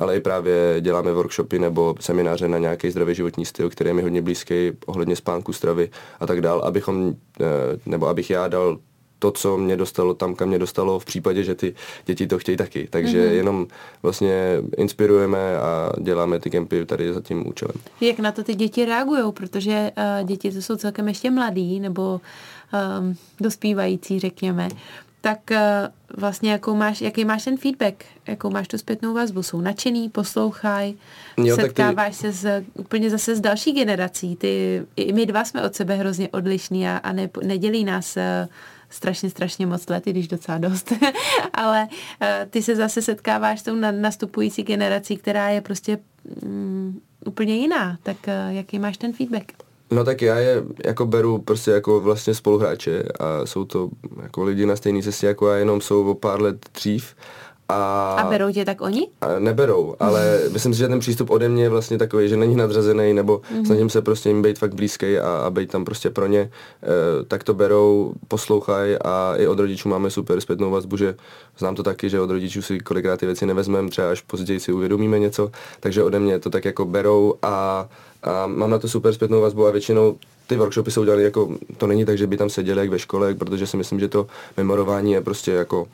ale 0.00 0.16
i 0.16 0.20
právě 0.20 0.76
děláme 0.80 1.12
workshopy 1.12 1.58
nebo 1.58 1.94
semináře 2.00 2.48
na 2.48 2.58
nějaký 2.58 2.90
zdravý 2.90 3.14
životní 3.14 3.44
styl, 3.46 3.70
který 3.70 3.90
je 3.90 3.94
mi 3.94 4.02
hodně 4.02 4.22
blízký 4.22 4.72
ohledně 4.86 5.16
spánku, 5.16 5.52
stravy 5.52 5.90
a 6.20 6.26
tak 6.26 6.40
dál, 6.40 6.60
abychom 6.60 7.06
uh, 7.06 7.14
nebo 7.86 8.08
abych 8.08 8.30
já 8.30 8.48
dal 8.48 8.78
to, 9.20 9.30
co 9.30 9.56
mě 9.56 9.76
dostalo 9.76 10.14
tam, 10.14 10.34
kam 10.34 10.48
mě 10.48 10.58
dostalo 10.58 10.98
v 10.98 11.04
případě, 11.04 11.44
že 11.44 11.54
ty 11.54 11.74
děti 12.06 12.26
to 12.26 12.38
chtějí 12.38 12.56
taky. 12.56 12.88
Takže 12.90 13.18
mm-hmm. 13.18 13.32
jenom 13.32 13.66
vlastně 14.02 14.62
inspirujeme 14.76 15.58
a 15.58 15.92
děláme 16.00 16.40
ty 16.40 16.50
kempy 16.50 16.86
tady 16.86 17.14
za 17.14 17.20
tím 17.20 17.48
účelem. 17.48 17.76
Jak 18.00 18.18
na 18.18 18.32
to 18.32 18.44
ty 18.44 18.54
děti 18.54 18.84
reagují, 18.84 19.32
protože 19.32 19.90
uh, 19.96 20.28
děti 20.28 20.52
to 20.52 20.62
jsou 20.62 20.76
celkem 20.76 21.08
ještě 21.08 21.30
mladí 21.30 21.80
nebo 21.80 22.20
um, 23.00 23.16
dospívající, 23.40 24.18
řekněme 24.18 24.68
tak 25.20 25.38
uh, 25.50 25.56
vlastně 26.20 26.52
jakou 26.52 26.74
máš, 26.74 27.00
jaký 27.00 27.24
máš 27.24 27.44
ten 27.44 27.56
feedback, 27.56 28.04
jakou 28.26 28.50
máš 28.50 28.68
tu 28.68 28.78
zpětnou 28.78 29.14
vazbu. 29.14 29.42
Jsou 29.42 29.60
nadšený, 29.60 30.08
poslouchají, 30.08 30.98
setkáváš 31.54 32.16
ty... 32.16 32.32
se 32.32 32.32
s, 32.32 32.64
úplně 32.74 33.10
zase 33.10 33.36
s 33.36 33.40
další 33.40 33.72
generací. 33.72 34.36
Ty, 34.36 34.82
I 34.96 35.12
my 35.12 35.26
dva 35.26 35.44
jsme 35.44 35.64
od 35.64 35.74
sebe 35.74 35.94
hrozně 35.94 36.28
odlišní 36.28 36.88
a, 36.88 36.96
a 36.96 37.12
ne, 37.12 37.30
nedělí 37.42 37.84
nás 37.84 38.16
uh, 38.16 38.22
strašně, 38.90 39.30
strašně 39.30 39.66
moc 39.66 39.88
let, 39.88 40.06
i 40.06 40.10
když 40.10 40.28
docela 40.28 40.58
dost. 40.58 40.92
Ale 41.52 41.88
uh, 41.90 42.28
ty 42.50 42.62
se 42.62 42.76
zase 42.76 43.02
setkáváš 43.02 43.60
s 43.60 43.62
tou 43.62 43.74
nastupující 43.74 44.62
generací, 44.62 45.16
která 45.16 45.48
je 45.48 45.60
prostě 45.60 45.98
um, 46.42 47.00
úplně 47.26 47.56
jiná. 47.56 47.98
Tak 48.02 48.16
uh, 48.26 48.54
jaký 48.56 48.78
máš 48.78 48.96
ten 48.96 49.12
feedback? 49.12 49.52
No 49.90 50.04
tak 50.04 50.22
já 50.22 50.38
je 50.38 50.62
jako 50.84 51.06
beru 51.06 51.38
prostě 51.38 51.70
jako 51.70 52.00
vlastně 52.00 52.34
spoluhráče 52.34 53.02
a 53.20 53.46
jsou 53.46 53.64
to 53.64 53.90
jako 54.22 54.44
lidi 54.44 54.66
na 54.66 54.76
stejné 54.76 55.02
cestě 55.02 55.26
jako 55.26 55.48
já, 55.48 55.56
jenom 55.56 55.80
jsou 55.80 56.10
o 56.10 56.14
pár 56.14 56.42
let 56.42 56.56
dřív. 56.74 57.14
A, 57.70 58.16
a 58.20 58.28
berou 58.28 58.52
tě 58.52 58.64
tak 58.64 58.80
oni? 58.80 59.08
A 59.20 59.38
neberou, 59.38 59.94
ale 60.00 60.40
myslím 60.52 60.74
si, 60.74 60.78
že 60.78 60.88
ten 60.88 60.98
přístup 60.98 61.30
ode 61.30 61.48
mě 61.48 61.62
je 61.62 61.68
vlastně 61.68 61.98
takový, 61.98 62.28
že 62.28 62.36
není 62.36 62.56
nadřazený, 62.56 63.14
nebo 63.14 63.38
mm-hmm. 63.38 63.66
snažím 63.66 63.90
se 63.90 64.02
prostě 64.02 64.28
jim 64.28 64.42
být 64.42 64.58
fakt 64.58 64.74
blízký 64.74 65.18
a, 65.18 65.42
a 65.46 65.50
být 65.50 65.70
tam 65.70 65.84
prostě 65.84 66.10
pro 66.10 66.26
ně. 66.26 66.40
E, 66.40 66.50
tak 67.24 67.44
to 67.44 67.54
berou, 67.54 68.12
poslouchají 68.28 68.96
a 69.04 69.34
i 69.36 69.46
od 69.46 69.58
rodičů 69.58 69.88
máme 69.88 70.10
super 70.10 70.40
zpětnou 70.40 70.70
vazbu, 70.70 70.96
že 70.96 71.14
znám 71.58 71.74
to 71.74 71.82
taky, 71.82 72.10
že 72.10 72.20
od 72.20 72.30
rodičů 72.30 72.62
si 72.62 72.80
kolikrát 72.80 73.20
ty 73.20 73.26
věci 73.26 73.46
nevezmeme, 73.46 73.88
třeba 73.88 74.10
až 74.10 74.20
později 74.20 74.60
si 74.60 74.72
uvědomíme 74.72 75.18
něco, 75.18 75.50
takže 75.80 76.02
ode 76.02 76.18
mě 76.18 76.38
to 76.38 76.50
tak 76.50 76.64
jako 76.64 76.84
berou 76.84 77.34
a 77.42 77.88
a 78.22 78.46
mám 78.46 78.70
na 78.70 78.78
to 78.78 78.88
super 78.88 79.14
zpětnou 79.14 79.40
vazbu 79.40 79.66
a 79.66 79.70
většinou 79.70 80.18
ty 80.46 80.56
workshopy 80.56 80.90
jsou 80.90 81.04
dělané 81.04 81.22
jako, 81.22 81.48
to 81.76 81.86
není 81.86 82.04
tak, 82.04 82.18
že 82.18 82.26
by 82.26 82.36
tam 82.36 82.50
seděli 82.50 82.80
jak 82.80 82.90
ve 82.90 82.98
škole, 82.98 83.34
protože 83.34 83.66
si 83.66 83.76
myslím, 83.76 84.00
že 84.00 84.08
to 84.08 84.26
memorování 84.56 85.12
je 85.12 85.20
prostě 85.20 85.52
jako 85.52 85.86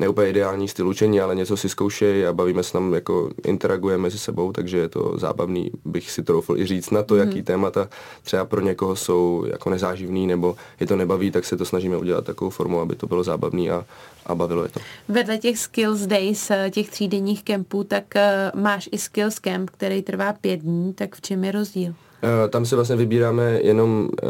neúplně 0.00 0.30
ideální 0.30 0.68
styl 0.68 0.88
učení, 0.88 1.20
ale 1.20 1.34
něco 1.34 1.56
si 1.56 1.68
zkoušejí 1.68 2.26
a 2.26 2.32
bavíme 2.32 2.62
se 2.62 2.72
tam, 2.72 2.94
jako 2.94 3.30
interagujeme 3.44 4.02
mezi 4.02 4.18
sebou, 4.18 4.52
takže 4.52 4.78
je 4.78 4.88
to 4.88 5.14
zábavný, 5.16 5.70
bych 5.84 6.10
si 6.10 6.22
troufl 6.22 6.56
i 6.56 6.66
říct 6.66 6.90
na 6.90 7.02
to, 7.02 7.14
mm. 7.14 7.20
jaký 7.20 7.42
témata 7.42 7.88
třeba 8.22 8.44
pro 8.44 8.60
někoho 8.60 8.96
jsou 8.96 9.44
jako 9.50 9.70
nezáživný 9.70 10.26
nebo 10.26 10.56
je 10.80 10.86
to 10.86 10.96
nebaví, 10.96 11.30
tak 11.30 11.44
se 11.44 11.56
to 11.56 11.64
snažíme 11.64 11.96
udělat 11.96 12.24
takovou 12.24 12.50
formu, 12.50 12.80
aby 12.80 12.96
to 12.96 13.06
bylo 13.06 13.24
zábavný 13.24 13.70
a, 13.70 13.84
a 14.26 14.34
bavilo 14.34 14.62
je 14.62 14.68
to. 14.68 14.80
Vedle 15.08 15.38
těch 15.38 15.58
Skills 15.58 16.06
Days, 16.06 16.50
eh, 16.50 16.70
těch 16.70 16.90
třídenních 16.90 17.42
kempů, 17.42 17.84
tak 17.84 18.04
uh, 18.16 18.60
máš 18.60 18.88
i 18.92 18.98
Skills 18.98 19.38
Camp, 19.38 19.70
který 19.70 20.02
trvá 20.02 20.32
pět 20.32 20.60
dní, 20.60 20.92
tak 20.92 21.16
v 21.16 21.20
čem 21.20 21.44
je 21.44 21.52
rozdíl? 21.52 21.90
Uh, 21.90 22.50
tam 22.50 22.66
si 22.66 22.74
vlastně 22.74 22.96
vybíráme 22.96 23.60
jenom 23.62 24.08
uh, 24.22 24.28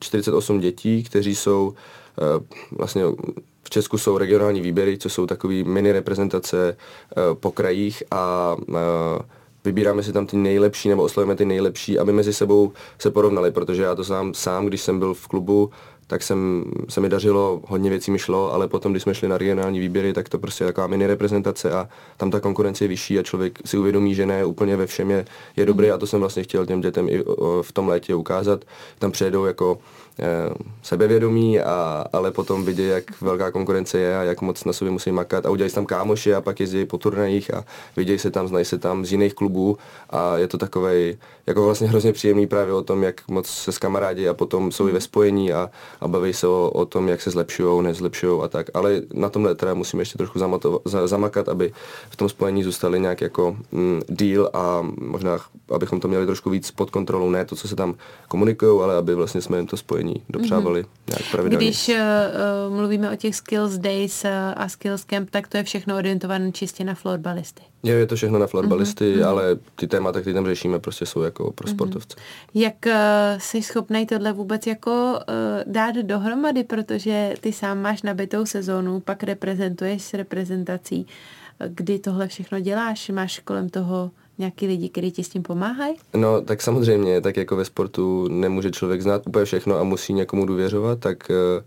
48 0.00 0.60
dětí, 0.60 1.02
kteří 1.02 1.34
jsou 1.34 1.74
vlastně 2.70 3.02
v 3.66 3.70
Česku 3.70 3.98
jsou 3.98 4.18
regionální 4.18 4.60
výběry, 4.60 4.98
co 4.98 5.08
jsou 5.08 5.26
takové 5.26 5.54
mini 5.64 5.92
reprezentace 5.92 6.76
uh, 6.76 7.34
po 7.34 7.50
krajích 7.50 8.02
a 8.10 8.56
uh, 8.68 8.74
vybíráme 9.64 10.02
si 10.02 10.12
tam 10.12 10.26
ty 10.26 10.36
nejlepší 10.36 10.88
nebo 10.88 11.02
oslovíme 11.02 11.36
ty 11.36 11.44
nejlepší, 11.44 11.98
aby 11.98 12.12
mezi 12.12 12.32
sebou 12.32 12.72
se 12.98 13.10
porovnali, 13.10 13.50
protože 13.50 13.82
já 13.82 13.94
to 13.94 14.04
sám, 14.04 14.34
sám 14.34 14.66
když 14.66 14.80
jsem 14.80 14.98
byl 14.98 15.14
v 15.14 15.26
klubu, 15.28 15.70
tak 16.06 16.22
jsem, 16.22 16.64
se 16.88 17.00
mi 17.00 17.08
dařilo, 17.08 17.60
hodně 17.68 17.90
věcí 17.90 18.10
mi 18.10 18.18
šlo, 18.18 18.52
ale 18.52 18.68
potom, 18.68 18.92
když 18.92 19.02
jsme 19.02 19.14
šli 19.14 19.28
na 19.28 19.38
regionální 19.38 19.80
výběry, 19.80 20.12
tak 20.12 20.28
to 20.28 20.38
prostě 20.38 20.64
je 20.64 20.66
taková 20.66 20.86
mini 20.86 21.06
reprezentace 21.06 21.72
a 21.72 21.88
tam 22.16 22.30
ta 22.30 22.40
konkurence 22.40 22.84
je 22.84 22.88
vyšší 22.88 23.18
a 23.18 23.22
člověk 23.22 23.58
si 23.64 23.78
uvědomí, 23.78 24.14
že 24.14 24.26
ne 24.26 24.44
úplně 24.44 24.76
ve 24.76 24.86
všem 24.86 25.10
je, 25.10 25.24
je 25.56 25.66
dobrý 25.66 25.90
a 25.90 25.98
to 25.98 26.06
jsem 26.06 26.20
vlastně 26.20 26.42
chtěl 26.42 26.66
těm 26.66 26.80
dětem 26.80 27.08
i 27.08 27.24
v 27.62 27.72
tom 27.72 27.88
létě 27.88 28.14
ukázat. 28.14 28.64
Tam 28.98 29.12
přijedou 29.12 29.44
jako 29.44 29.78
Eh, 29.78 30.05
sebevědomí, 30.82 31.60
a, 31.60 32.04
ale 32.12 32.30
potom 32.30 32.64
vidí, 32.64 32.86
jak 32.86 33.20
velká 33.20 33.50
konkurence 33.50 33.98
je 33.98 34.18
a 34.18 34.22
jak 34.22 34.40
moc 34.40 34.64
na 34.64 34.72
sobě 34.72 34.92
musí 34.92 35.12
makat. 35.12 35.46
A 35.46 35.50
udělají 35.50 35.72
tam 35.72 35.86
kámoši 35.86 36.34
a 36.34 36.40
pak 36.40 36.60
jezdí 36.60 36.84
po 36.84 36.98
turnajích 36.98 37.54
a 37.54 37.64
vidějí 37.96 38.18
se 38.18 38.30
tam, 38.30 38.48
znají 38.48 38.64
se 38.64 38.78
tam 38.78 39.06
z 39.06 39.12
jiných 39.12 39.34
klubů. 39.34 39.78
A 40.10 40.36
je 40.36 40.48
to 40.48 40.58
takový 40.58 41.18
jako 41.46 41.64
vlastně 41.64 41.88
hrozně 41.88 42.12
příjemný 42.12 42.46
právě 42.46 42.74
o 42.74 42.82
tom, 42.82 43.02
jak 43.02 43.28
moc 43.28 43.46
se 43.46 43.72
s 43.72 43.78
kamarádi 43.78 44.28
a 44.28 44.34
potom 44.34 44.72
jsou 44.72 44.88
i 44.88 44.92
ve 44.92 45.00
spojení 45.00 45.52
a, 45.52 45.70
a 46.00 46.08
baví 46.08 46.32
se 46.32 46.46
o, 46.46 46.70
o 46.74 46.84
tom, 46.84 47.08
jak 47.08 47.22
se 47.22 47.30
zlepšují, 47.30 47.84
nezlepšují 47.84 48.42
a 48.42 48.48
tak. 48.48 48.66
Ale 48.74 49.02
na 49.12 49.28
tomhle 49.28 49.54
teda 49.54 49.74
musíme 49.74 50.00
ještě 50.00 50.18
trošku 50.18 50.38
zamatovat, 50.38 50.82
za, 50.84 51.06
zamakat, 51.06 51.48
aby 51.48 51.72
v 52.10 52.16
tom 52.16 52.28
spojení 52.28 52.62
zůstali 52.62 53.00
nějak 53.00 53.20
jako 53.20 53.56
mm, 53.72 54.02
deal 54.08 54.50
a 54.52 54.86
možná, 54.98 55.38
abychom 55.74 56.00
to 56.00 56.08
měli 56.08 56.26
trošku 56.26 56.50
víc 56.50 56.70
pod 56.70 56.90
kontrolou, 56.90 57.30
ne 57.30 57.44
to, 57.44 57.56
co 57.56 57.68
se 57.68 57.76
tam 57.76 57.94
komunikují, 58.28 58.82
ale 58.82 58.96
aby 58.96 59.14
vlastně 59.14 59.40
jsme 59.40 59.56
jim 59.56 59.66
to 59.66 59.76
spojení 59.76 60.05
dopřávali 60.28 60.82
mm-hmm. 60.82 61.08
nějak 61.08 61.30
pravidelně. 61.30 61.66
Když 61.66 61.88
uh, 61.88 62.74
mluvíme 62.76 63.10
o 63.10 63.16
těch 63.16 63.36
Skills 63.36 63.78
Days 63.78 64.24
a 64.56 64.68
Skills 64.68 65.04
Camp, 65.04 65.30
tak 65.30 65.48
to 65.48 65.56
je 65.56 65.62
všechno 65.62 65.96
orientované 65.96 66.52
čistě 66.52 66.84
na 66.84 66.94
florbalisty. 66.94 67.62
Je, 67.82 67.94
je 67.94 68.06
to 68.06 68.16
všechno 68.16 68.38
na 68.38 68.46
florbalisty, 68.46 69.16
mm-hmm. 69.16 69.26
ale 69.26 69.56
ty 69.74 69.86
témata, 69.86 70.20
které 70.20 70.34
tam 70.34 70.46
řešíme, 70.46 70.78
prostě 70.78 71.06
jsou 71.06 71.22
jako 71.22 71.52
pro 71.52 71.66
mhm. 71.66 71.76
sportovce. 71.76 72.16
Mm-hmm. 72.16 72.60
Jak 72.60 72.74
uh, 72.86 72.92
jsi 73.38 73.62
schopný 73.62 74.06
tohle 74.06 74.32
vůbec 74.32 74.66
jako 74.66 75.18
uh, 75.28 75.72
dát 75.72 75.94
dohromady, 75.94 76.64
protože 76.64 77.34
ty 77.40 77.52
sám 77.52 77.80
máš 77.80 78.02
nabitou 78.02 78.46
sezónu, 78.46 79.00
pak 79.00 79.22
reprezentuješ 79.22 80.02
s 80.02 80.14
reprezentací. 80.14 81.06
Kdy 81.68 81.98
tohle 81.98 82.28
všechno 82.28 82.60
děláš? 82.60 83.08
Máš 83.08 83.38
kolem 83.38 83.68
toho 83.68 84.10
nějaký 84.38 84.66
lidi, 84.66 84.88
kteří 84.88 85.10
ti 85.12 85.24
s 85.24 85.28
tím 85.28 85.42
pomáhají? 85.42 85.94
No, 86.14 86.40
tak 86.40 86.62
samozřejmě, 86.62 87.20
tak 87.20 87.36
jako 87.36 87.56
ve 87.56 87.64
sportu 87.64 88.28
nemůže 88.28 88.70
člověk 88.70 89.02
znát 89.02 89.26
úplně 89.26 89.44
všechno 89.44 89.78
a 89.78 89.82
musí 89.82 90.12
někomu 90.12 90.46
důvěřovat, 90.46 90.98
tak 90.98 91.30
uh, 91.30 91.64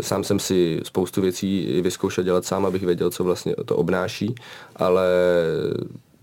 sám 0.00 0.24
jsem 0.24 0.38
si 0.38 0.80
spoustu 0.82 1.20
věcí 1.20 1.80
vyzkoušel 1.82 2.24
dělat 2.24 2.44
sám, 2.44 2.66
abych 2.66 2.82
věděl, 2.82 3.10
co 3.10 3.24
vlastně 3.24 3.54
to 3.64 3.76
obnáší, 3.76 4.34
ale 4.76 5.06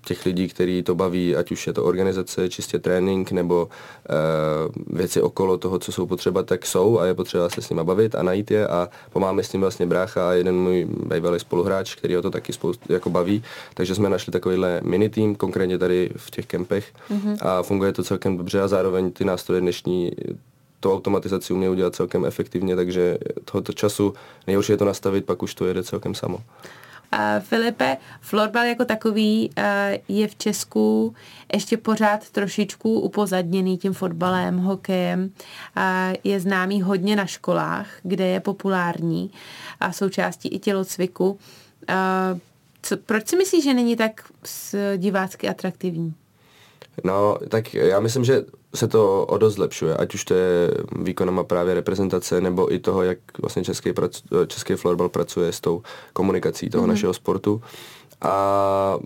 těch 0.07 0.25
lidí, 0.25 0.47
který 0.47 0.83
to 0.83 0.95
baví, 0.95 1.35
ať 1.35 1.51
už 1.51 1.67
je 1.67 1.73
to 1.73 1.83
organizace, 1.83 2.49
čistě 2.49 2.79
trénink 2.79 3.31
nebo 3.31 3.67
uh, 3.67 4.97
věci 4.97 5.21
okolo 5.21 5.57
toho, 5.57 5.79
co 5.79 5.91
jsou 5.91 6.05
potřeba, 6.05 6.43
tak 6.43 6.65
jsou 6.65 6.99
a 6.99 7.05
je 7.05 7.13
potřeba 7.13 7.49
se 7.49 7.61
s 7.61 7.69
nimi 7.69 7.83
bavit 7.83 8.15
a 8.15 8.23
najít 8.23 8.51
je 8.51 8.67
a 8.67 8.89
pomáháme 9.13 9.43
s 9.43 9.49
tím 9.49 9.61
vlastně 9.61 9.85
brácha 9.85 10.29
a 10.29 10.33
jeden 10.33 10.55
můj 10.55 10.87
bývalý 11.13 11.39
spoluhráč, 11.39 11.95
který 11.95 12.15
ho 12.15 12.21
to 12.21 12.31
taky 12.31 12.53
spoustu 12.53 12.93
jako 12.93 13.09
baví, 13.09 13.43
takže 13.73 13.95
jsme 13.95 14.09
našli 14.09 14.31
takovýhle 14.31 14.81
mini 14.83 15.09
tým, 15.09 15.35
konkrétně 15.35 15.77
tady 15.77 16.09
v 16.15 16.31
těch 16.31 16.45
kempech 16.45 16.93
mm-hmm. 17.11 17.37
a 17.41 17.63
funguje 17.63 17.93
to 17.93 18.03
celkem 18.03 18.37
dobře 18.37 18.61
a 18.61 18.67
zároveň 18.67 19.11
ty 19.11 19.25
nástroje 19.25 19.61
dnešní 19.61 20.11
tu 20.79 20.93
automatizaci 20.93 21.53
umí 21.53 21.69
udělat 21.69 21.95
celkem 21.95 22.25
efektivně, 22.25 22.75
takže 22.75 23.17
tohoto 23.45 23.73
času 23.73 24.13
nejhorší 24.47 24.71
je 24.71 24.77
to 24.77 24.85
nastavit, 24.85 25.25
pak 25.25 25.43
už 25.43 25.55
to 25.55 25.65
jede 25.65 25.83
celkem 25.83 26.15
samo. 26.15 26.39
Filipe, 27.39 27.97
florbal 28.21 28.65
jako 28.65 28.85
takový 28.85 29.49
je 30.07 30.27
v 30.27 30.35
Česku 30.35 31.15
ještě 31.53 31.77
pořád 31.77 32.29
trošičku 32.29 32.99
upozadněný 32.99 33.77
tím 33.77 33.93
fotbalem, 33.93 34.57
hokejem. 34.57 35.31
Je 36.23 36.39
známý 36.39 36.81
hodně 36.81 37.15
na 37.15 37.25
školách, 37.25 37.87
kde 38.03 38.27
je 38.27 38.39
populární 38.39 39.31
a 39.79 39.91
součástí 39.91 40.49
i 40.49 40.59
tělocviku. 40.59 41.39
Co, 42.81 42.97
proč 42.97 43.27
si 43.27 43.37
myslíš, 43.37 43.63
že 43.63 43.73
není 43.73 43.95
tak 43.95 44.31
divácky 44.97 45.49
atraktivní? 45.49 46.13
No, 47.03 47.38
tak 47.49 47.73
já 47.73 47.99
myslím, 47.99 48.23
že 48.23 48.45
se 48.75 48.88
to 48.88 49.25
o 49.25 49.38
dost 49.38 49.53
zlepšuje, 49.53 49.97
ať 49.97 50.13
už 50.13 50.25
to 50.25 50.33
je 50.33 50.71
výkonama 50.99 51.43
právě 51.43 51.73
reprezentace, 51.73 52.41
nebo 52.41 52.73
i 52.73 52.79
toho, 52.79 53.03
jak 53.03 53.17
vlastně 53.41 53.63
český, 53.63 53.93
prac, 53.93 54.21
český 54.47 54.73
florbal 54.73 55.10
pracuje 55.10 55.53
s 55.53 55.62
tou 55.62 55.81
komunikací 56.13 56.69
toho 56.69 56.83
mm-hmm. 56.83 56.88
našeho 56.88 57.13
sportu. 57.13 57.62
A 58.21 58.97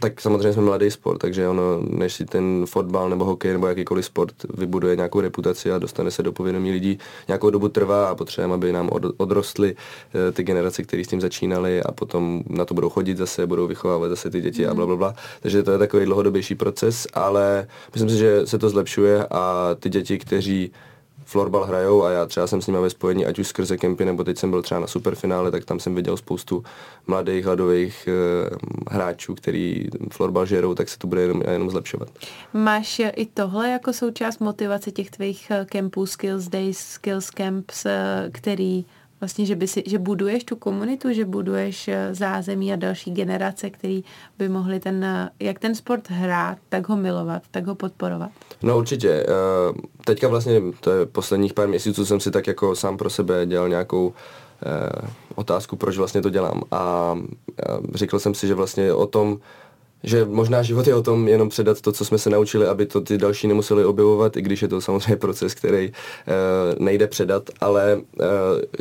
tak 0.00 0.20
samozřejmě 0.20 0.52
jsme 0.52 0.62
mladý 0.62 0.90
sport, 0.90 1.18
takže 1.18 1.48
ono, 1.48 1.80
než 1.90 2.14
si 2.14 2.24
ten 2.24 2.66
fotbal 2.66 3.10
nebo 3.10 3.24
hokej 3.24 3.52
nebo 3.52 3.66
jakýkoliv 3.66 4.04
sport 4.04 4.34
vybuduje 4.58 4.96
nějakou 4.96 5.20
reputaci 5.20 5.72
a 5.72 5.78
dostane 5.78 6.10
se 6.10 6.22
do 6.22 6.32
povědomí 6.32 6.72
lidí, 6.72 6.98
nějakou 7.28 7.50
dobu 7.50 7.68
trvá 7.68 8.08
a 8.08 8.14
potřebujeme, 8.14 8.54
aby 8.54 8.72
nám 8.72 8.88
od, 8.92 9.02
odrostly 9.16 9.76
eh, 10.28 10.32
ty 10.32 10.42
generace, 10.42 10.82
které 10.82 11.04
s 11.04 11.08
tím 11.08 11.20
začínaly 11.20 11.82
a 11.82 11.92
potom 11.92 12.42
na 12.48 12.64
to 12.64 12.74
budou 12.74 12.88
chodit 12.88 13.16
zase, 13.16 13.46
budou 13.46 13.66
vychovávat 13.66 14.10
zase 14.10 14.30
ty 14.30 14.40
děti 14.40 14.64
mm. 14.64 14.70
a 14.70 14.74
bla, 14.74 14.86
bla, 14.86 14.96
bla. 14.96 15.14
Takže 15.40 15.62
to 15.62 15.70
je 15.70 15.78
takový 15.78 16.04
dlouhodobější 16.04 16.54
proces, 16.54 17.06
ale 17.14 17.66
myslím 17.94 18.10
si, 18.10 18.16
že 18.16 18.46
se 18.46 18.58
to 18.58 18.70
zlepšuje 18.70 19.26
a 19.30 19.74
ty 19.80 19.88
děti, 19.88 20.18
kteří 20.18 20.72
florbal 21.28 21.64
hrajou 21.64 22.04
a 22.04 22.10
já 22.10 22.26
třeba 22.26 22.46
jsem 22.46 22.62
s 22.62 22.66
nimi 22.66 22.78
ve 22.80 22.90
spojení, 22.90 23.26
ať 23.26 23.38
už 23.38 23.48
skrze 23.48 23.76
kempy, 23.76 24.04
nebo 24.04 24.24
teď 24.24 24.38
jsem 24.38 24.50
byl 24.50 24.62
třeba 24.62 24.80
na 24.80 24.86
superfinále, 24.86 25.50
tak 25.50 25.64
tam 25.64 25.80
jsem 25.80 25.94
viděl 25.94 26.16
spoustu 26.16 26.64
mladých, 27.06 27.44
hladových 27.44 28.08
e, 28.08 28.12
hráčů, 28.90 29.34
který 29.34 29.86
florbal 30.12 30.46
žerou, 30.46 30.74
tak 30.74 30.88
se 30.88 30.98
to 30.98 31.06
bude 31.06 31.20
jenom, 31.20 31.42
jenom 31.50 31.70
zlepšovat. 31.70 32.08
Máš 32.52 32.98
i 32.98 33.26
tohle 33.34 33.70
jako 33.70 33.92
součást 33.92 34.38
motivace 34.38 34.90
těch 34.90 35.10
tvých 35.10 35.50
eh, 35.50 35.66
kempů, 35.70 36.06
Skills 36.06 36.48
Days, 36.48 36.78
Skills 36.78 37.30
Camps, 37.30 37.86
eh, 37.86 38.30
který 38.32 38.84
vlastně, 39.20 39.46
že, 39.46 39.56
by 39.56 39.66
si, 39.66 39.82
že 39.86 39.98
buduješ 39.98 40.44
tu 40.44 40.56
komunitu, 40.56 41.12
že 41.12 41.24
buduješ 41.24 41.88
eh, 41.88 42.14
zázemí 42.14 42.72
a 42.72 42.76
další 42.76 43.10
generace, 43.10 43.70
který 43.70 44.04
by 44.38 44.48
mohli 44.48 44.80
ten, 44.80 45.04
eh, 45.04 45.30
jak 45.40 45.58
ten 45.58 45.74
sport 45.74 46.10
hrát, 46.10 46.58
tak 46.68 46.88
ho 46.88 46.96
milovat, 46.96 47.42
tak 47.50 47.66
ho 47.66 47.74
podporovat. 47.74 48.30
No 48.62 48.78
určitě. 48.78 49.10
Eh, 49.10 49.26
teďka 50.04 50.28
vlastně, 50.28 50.62
to 50.80 50.90
je 50.90 51.06
posledních 51.06 51.54
pár 51.54 51.68
měsíců, 51.68 52.06
jsem 52.06 52.20
si 52.20 52.30
tak 52.30 52.46
jako 52.46 52.76
sám 52.76 52.96
pro 52.96 53.10
sebe 53.10 53.46
dělal 53.46 53.68
nějakou 53.68 54.12
otázku, 55.34 55.76
proč 55.76 55.96
vlastně 55.96 56.22
to 56.22 56.30
dělám. 56.30 56.62
A 56.70 57.14
řekl 57.94 58.18
jsem 58.18 58.34
si, 58.34 58.46
že 58.46 58.54
vlastně 58.54 58.92
o 58.92 59.06
tom, 59.06 59.38
že 60.02 60.24
možná 60.24 60.62
život 60.62 60.86
je 60.86 60.94
o 60.94 61.02
tom 61.02 61.28
jenom 61.28 61.48
předat 61.48 61.80
to, 61.80 61.92
co 61.92 62.04
jsme 62.04 62.18
se 62.18 62.30
naučili, 62.30 62.66
aby 62.66 62.86
to 62.86 63.00
ty 63.00 63.18
další 63.18 63.48
nemuseli 63.48 63.84
objevovat, 63.84 64.36
i 64.36 64.42
když 64.42 64.62
je 64.62 64.68
to 64.68 64.80
samozřejmě 64.80 65.16
proces, 65.16 65.54
který 65.54 65.88
uh, 65.88 65.94
nejde 66.84 67.06
předat, 67.06 67.50
ale 67.60 67.96
uh, 67.96 68.26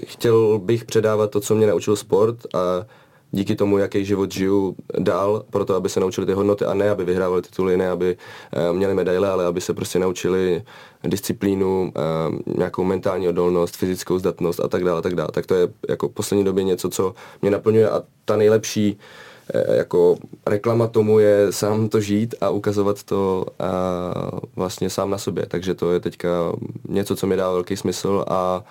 chtěl 0.05 0.59
bych 0.59 0.85
předávat 0.85 1.31
to, 1.31 1.39
co 1.39 1.55
mě 1.55 1.67
naučil 1.67 1.95
sport 1.95 2.37
a 2.53 2.85
díky 3.31 3.55
tomu, 3.55 3.77
jaký 3.77 4.05
život 4.05 4.31
žiju 4.31 4.75
dál, 4.99 5.43
proto 5.49 5.75
aby 5.75 5.89
se 5.89 5.99
naučili 5.99 6.27
ty 6.27 6.33
hodnoty 6.33 6.65
a 6.65 6.73
ne, 6.73 6.89
aby 6.89 7.05
vyhrávali 7.05 7.41
tituly, 7.41 7.77
ne, 7.77 7.89
aby 7.89 8.17
uh, 8.69 8.77
měli 8.77 8.93
medaile, 8.93 9.29
ale 9.29 9.45
aby 9.45 9.61
se 9.61 9.73
prostě 9.73 9.99
naučili 9.99 10.63
disciplínu, 11.03 11.81
uh, 11.81 12.55
nějakou 12.57 12.83
mentální 12.83 13.27
odolnost, 13.27 13.75
fyzickou 13.75 14.19
zdatnost 14.19 14.59
a 14.59 14.67
tak 14.67 14.83
dále, 14.83 15.01
tak 15.01 15.15
dále. 15.15 15.29
Tak 15.33 15.45
to 15.45 15.55
je 15.55 15.67
jako 15.89 16.09
poslední 16.09 16.43
době 16.43 16.63
něco, 16.63 16.89
co 16.89 17.13
mě 17.41 17.51
naplňuje 17.51 17.89
a 17.89 18.03
ta 18.25 18.35
nejlepší 18.35 18.97
jako 19.53 20.17
reklama 20.47 20.87
tomu 20.87 21.19
je 21.19 21.51
sám 21.51 21.89
to 21.89 22.01
žít 22.01 22.35
a 22.41 22.49
ukazovat 22.49 23.03
to 23.03 23.45
a 23.59 23.71
vlastně 24.55 24.89
sám 24.89 25.09
na 25.09 25.17
sobě. 25.17 25.45
Takže 25.45 25.73
to 25.73 25.91
je 25.91 25.99
teďka 25.99 26.29
něco, 26.89 27.15
co 27.15 27.27
mi 27.27 27.35
dá 27.35 27.51
velký 27.51 27.77
smysl 27.77 28.25
a 28.27 28.63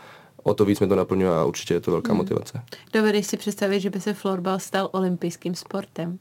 o 0.42 0.54
to 0.54 0.64
víc 0.64 0.80
mi 0.80 0.88
to 0.88 0.96
naplňuje 0.96 1.36
a 1.36 1.44
určitě 1.44 1.74
je 1.74 1.80
to 1.80 1.90
velká 1.90 2.12
hmm. 2.12 2.18
motivace. 2.18 2.62
Dovedeš 2.92 3.26
si 3.26 3.36
představit, 3.36 3.80
že 3.80 3.90
by 3.90 4.00
se 4.00 4.14
florbal 4.14 4.58
stal 4.58 4.88
olympijským 4.92 5.54
sportem? 5.54 6.18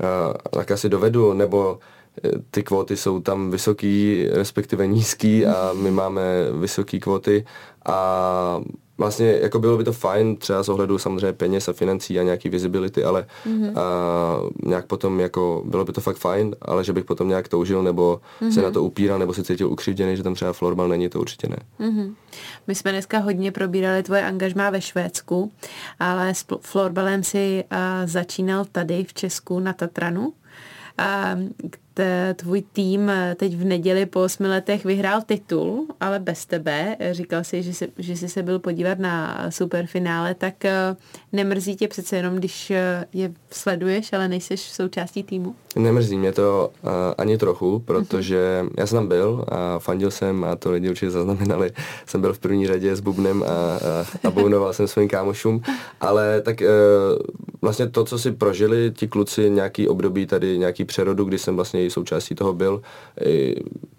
A, 0.00 0.48
tak 0.48 0.70
asi 0.70 0.88
dovedu, 0.88 1.32
nebo 1.32 1.78
eh, 2.24 2.30
ty 2.50 2.62
kvóty 2.62 2.96
jsou 2.96 3.20
tam 3.20 3.50
vysoký, 3.50 4.26
respektive 4.32 4.86
nízký 4.86 5.46
a 5.46 5.72
my 5.72 5.90
máme 5.90 6.22
vysoký 6.60 7.00
kvóty 7.00 7.44
a 7.86 8.60
vlastně 9.00 9.38
jako 9.42 9.58
bylo 9.58 9.76
by 9.76 9.84
to 9.84 9.92
fajn, 9.92 10.36
třeba 10.36 10.62
z 10.62 10.68
ohledu 10.68 10.98
samozřejmě 10.98 11.32
peněz 11.32 11.68
a 11.68 11.72
financí 11.72 12.20
a 12.20 12.22
nějaký 12.22 12.48
visibility, 12.48 13.04
ale 13.04 13.26
mm-hmm. 13.46 13.78
a, 13.78 14.68
nějak 14.68 14.86
potom 14.86 15.20
jako 15.20 15.62
bylo 15.66 15.84
by 15.84 15.92
to 15.92 16.00
fakt 16.00 16.16
fajn, 16.16 16.56
ale 16.62 16.84
že 16.84 16.92
bych 16.92 17.04
potom 17.04 17.28
nějak 17.28 17.48
toužil 17.48 17.82
nebo 17.82 18.20
mm-hmm. 18.40 18.50
se 18.50 18.62
na 18.62 18.70
to 18.70 18.82
upíral 18.82 19.18
nebo 19.18 19.34
se 19.34 19.44
cítil 19.44 19.68
ukřivděný, 19.68 20.16
že 20.16 20.22
tam 20.22 20.34
třeba 20.34 20.52
florbal 20.52 20.88
není, 20.88 21.08
to 21.08 21.20
určitě 21.20 21.48
ne. 21.48 21.56
Mm-hmm. 21.80 22.14
My 22.66 22.74
jsme 22.74 22.92
dneska 22.92 23.18
hodně 23.18 23.52
probírali 23.52 24.02
tvoje 24.02 24.22
angažmá 24.22 24.70
ve 24.70 24.80
Švédsku, 24.80 25.52
ale 26.00 26.34
s 26.34 26.44
florbalem 26.60 27.24
si 27.24 27.64
uh, 27.72 27.78
začínal 28.04 28.64
tady 28.72 29.04
v 29.04 29.14
Česku 29.14 29.60
na 29.60 29.72
Tatranu. 29.72 30.28
Uh, 30.28 31.70
tvůj 32.36 32.62
tým 32.72 33.12
teď 33.36 33.56
v 33.56 33.64
neděli 33.64 34.06
po 34.06 34.22
osmi 34.22 34.48
letech 34.48 34.84
vyhrál 34.84 35.22
titul, 35.26 35.86
ale 36.00 36.18
bez 36.18 36.46
tebe. 36.46 36.96
Říkal 37.10 37.44
si, 37.44 37.62
že, 37.62 37.74
jsi, 37.74 37.88
že 37.98 38.16
jsi 38.16 38.28
se 38.28 38.42
byl 38.42 38.58
podívat 38.58 38.98
na 38.98 39.46
superfinále, 39.50 40.34
tak 40.34 40.64
eh, 40.64 40.96
nemrzí 41.32 41.76
tě 41.76 41.88
přece 41.88 42.16
jenom, 42.16 42.34
když 42.34 42.70
eh, 42.70 43.04
je 43.12 43.32
sleduješ, 43.50 44.12
ale 44.12 44.28
nejseš 44.28 44.60
součástí 44.60 45.22
týmu? 45.22 45.54
Nemrzí 45.76 46.18
mě 46.18 46.32
to 46.32 46.70
uh, 46.82 46.90
ani 47.18 47.38
trochu, 47.38 47.78
protože 47.78 48.60
uh-huh. 48.62 48.70
já 48.78 48.86
jsem 48.86 48.98
tam 48.98 49.08
byl 49.08 49.44
a 49.48 49.78
fandil 49.78 50.10
jsem 50.10 50.44
a 50.44 50.56
to 50.56 50.70
lidi 50.70 50.90
určitě 50.90 51.10
zaznamenali. 51.10 51.72
Jsem 52.06 52.20
byl 52.20 52.32
v 52.32 52.38
první 52.38 52.66
řadě 52.66 52.96
s 52.96 53.00
bubnem 53.00 53.42
a, 53.42 53.46
a, 53.46 54.28
a 54.28 54.30
bounoval 54.30 54.72
jsem 54.72 54.88
svým 54.88 55.08
kámošům, 55.08 55.62
ale 56.00 56.40
tak 56.40 56.60
uh, 56.60 56.66
vlastně 57.62 57.88
to, 57.88 58.04
co 58.04 58.18
si 58.18 58.32
prožili 58.32 58.92
ti 58.96 59.08
kluci 59.08 59.50
nějaký 59.50 59.88
období 59.88 60.26
tady, 60.26 60.58
nějaký 60.58 60.84
přerodu, 60.84 61.24
kdy 61.24 61.38
jsem 61.38 61.56
vlastně 61.56 61.79
součástí 61.88 62.34
toho 62.34 62.52
byl. 62.52 62.82
I 63.24 63.54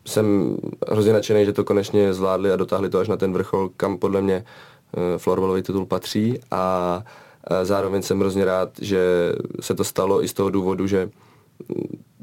jsem 0.08 0.58
hrozně 0.90 1.14
nadšený, 1.14 1.46
že 1.46 1.54
to 1.54 1.64
konečně 1.64 2.14
zvládli 2.14 2.52
a 2.52 2.56
dotáhli 2.56 2.90
to 2.90 3.00
až 3.00 3.08
na 3.08 3.18
ten 3.18 3.34
vrchol, 3.34 3.70
kam 3.78 3.98
podle 3.98 4.22
mě 4.22 4.44
uh, 4.98 5.04
florbalový 5.18 5.62
titul 5.62 5.86
patří 5.86 6.40
a 6.52 7.04
zároveň 7.64 8.02
jsem 8.02 8.20
hrozně 8.20 8.46
rád, 8.46 8.70
že 8.82 9.34
se 9.60 9.76
to 9.76 9.84
stalo 9.84 10.24
i 10.24 10.28
z 10.28 10.34
toho 10.34 10.50
důvodu, 10.50 10.88
že 10.88 11.10